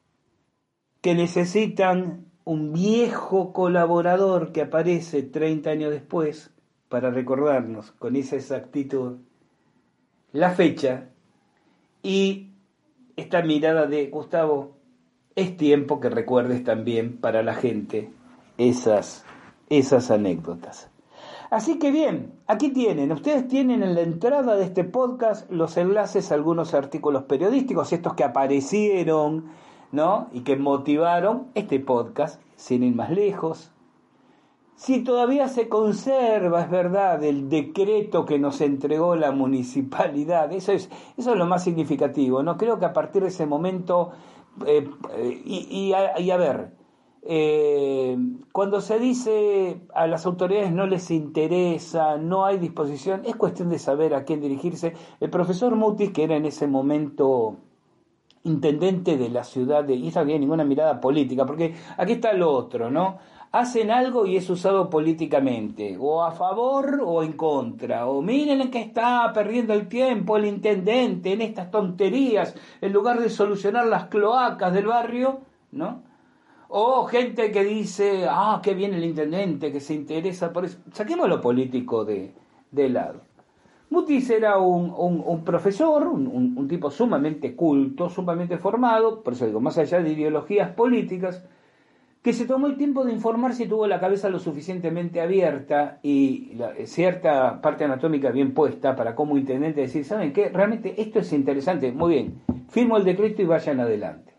[1.03, 6.56] que necesitan un viejo colaborador que aparece 30 años después
[6.89, 9.19] para recordarnos con esa exactitud
[10.33, 11.09] la fecha
[12.03, 12.51] y
[13.17, 14.77] esta mirada de Gustavo,
[15.35, 18.11] es tiempo que recuerdes también para la gente
[18.59, 19.25] esas,
[19.69, 20.91] esas anécdotas.
[21.51, 26.31] Así que bien, aquí tienen, ustedes tienen en la entrada de este podcast los enlaces
[26.31, 29.47] a algunos artículos periodísticos, estos que aparecieron,
[29.93, 30.29] ¿no?
[30.33, 33.71] Y que motivaron este podcast, sin ir más lejos.
[34.77, 40.91] Si todavía se conserva, es verdad, el decreto que nos entregó la municipalidad, eso es,
[41.17, 42.59] eso es lo más significativo, ¿no?
[42.59, 44.11] Creo que a partir de ese momento,
[44.67, 46.73] eh, eh, y, a, ver,
[47.23, 48.19] eh,
[48.53, 53.79] cuando se dice a las autoridades no les interesa, no hay disposición, es cuestión de
[53.79, 54.93] saber a quién dirigirse.
[55.21, 57.57] El profesor Mutis, que era en ese momento
[58.47, 59.95] intendente de la ciudad de...
[59.95, 63.19] Y no había ninguna mirada política, porque aquí está lo otro, ¿no?
[63.59, 68.71] Hacen algo y es usado políticamente, o a favor o en contra, o miren en
[68.71, 74.07] qué está perdiendo el tiempo el intendente en estas tonterías, en lugar de solucionar las
[74.07, 75.41] cloacas del barrio,
[75.73, 76.03] ¿no?
[76.69, 80.79] O gente que dice, ah, qué bien el intendente, que se interesa por eso.
[80.93, 82.35] Saquemos lo político de,
[82.73, 83.21] de lado.
[83.89, 89.61] Mutis era un, un, profesor, un, un, tipo sumamente culto, sumamente formado, por eso digo,
[89.61, 91.45] más allá de ideologías políticas,
[92.27, 96.59] que se tomó el tiempo de informarse y tuvo la cabeza lo suficientemente abierta y
[96.87, 100.49] cierta parte anatómica bien puesta para como intendente decir, ¿saben qué?
[100.49, 104.35] Realmente esto es interesante, muy bien, firmo el decreto y vayan adelante.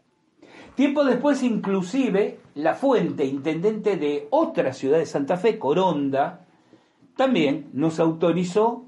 [0.75, 6.45] Tiempo después, inclusive, la fuente intendente de otra ciudad de Santa Fe, Coronda,
[7.15, 8.83] también nos autorizó,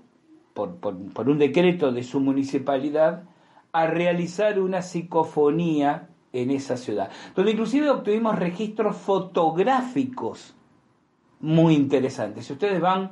[0.54, 3.24] por, por un decreto de su municipalidad,
[3.72, 10.56] a realizar una psicofonía en esa ciudad, donde inclusive obtuvimos registros fotográficos
[11.40, 12.46] muy interesantes.
[12.46, 13.12] Si ustedes van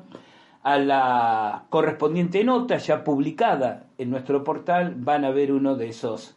[0.64, 6.35] a la correspondiente nota ya publicada en nuestro portal, van a ver uno de esos,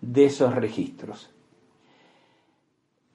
[0.00, 1.32] de esos registros.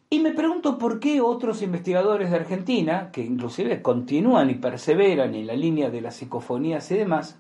[0.10, 5.48] Y me pregunto por qué otros investigadores de Argentina, que inclusive continúan y perseveran en
[5.48, 7.40] la línea de las psicofonías y demás,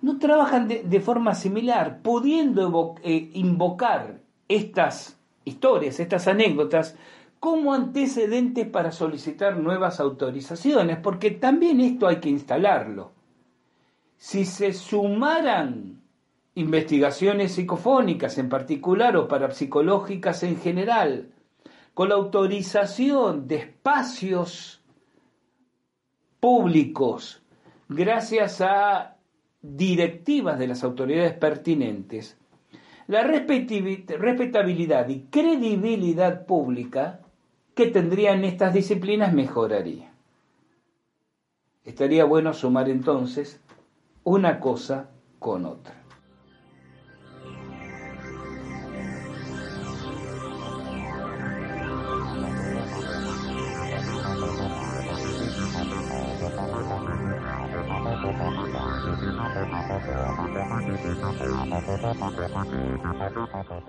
[0.00, 4.21] no trabajan de, forma similar, pudiendo eh, invocar
[4.54, 6.96] estas historias, estas anécdotas,
[7.40, 13.12] como antecedentes para solicitar nuevas autorizaciones, porque también esto hay que instalarlo.
[14.16, 16.00] Si se sumaran
[16.54, 21.32] investigaciones psicofónicas en particular o parapsicológicas en general,
[21.94, 24.80] con la autorización de espacios
[26.38, 27.42] públicos,
[27.88, 29.16] gracias a
[29.60, 32.38] directivas de las autoridades pertinentes,
[33.06, 37.20] la respetabilidad y credibilidad pública
[37.74, 40.12] que tendrían estas disciplinas mejoraría.
[41.84, 43.60] Estaría bueno sumar entonces
[44.24, 46.01] una cosa con otra.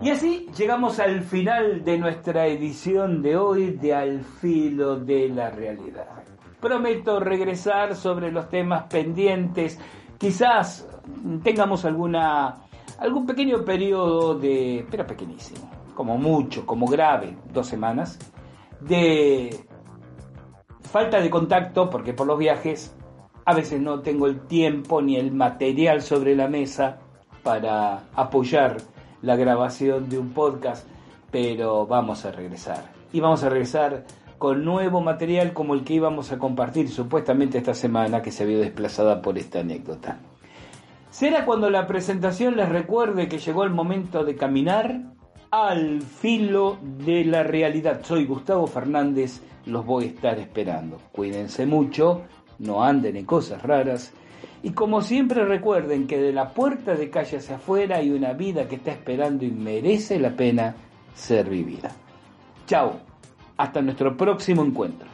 [0.04, 5.50] Y así llegamos al final de nuestra edición de hoy de Al filo de la
[5.50, 6.26] realidad.
[6.60, 9.80] Prometo regresar sobre los temas pendientes.
[10.18, 10.90] Quizás
[11.42, 12.66] tengamos alguna
[13.00, 18.20] algún pequeño periodo de, pero pequeñísimo, como mucho, como grave, dos semanas,
[18.82, 19.58] de
[20.82, 22.94] falta de contacto, porque por los viajes
[23.46, 27.00] a veces no tengo el tiempo ni el material sobre la mesa
[27.42, 28.78] para apoyar
[29.24, 30.86] la grabación de un podcast,
[31.32, 32.92] pero vamos a regresar.
[33.12, 34.04] Y vamos a regresar
[34.38, 38.60] con nuevo material como el que íbamos a compartir supuestamente esta semana que se vio
[38.60, 40.20] desplazada por esta anécdota.
[41.10, 45.00] ¿Será cuando la presentación les recuerde que llegó el momento de caminar
[45.52, 48.02] al filo de la realidad?
[48.04, 50.98] Soy Gustavo Fernández, los voy a estar esperando.
[51.14, 52.24] Cuídense mucho,
[52.60, 54.12] no anden en cosas raras.
[54.64, 58.68] Y como siempre recuerden que de la puerta de calle hacia afuera hay una vida
[58.70, 60.74] que está esperando y merece la pena
[61.14, 61.92] ser vivida.
[62.66, 62.94] Chao,
[63.58, 65.08] hasta nuestro próximo encuentro.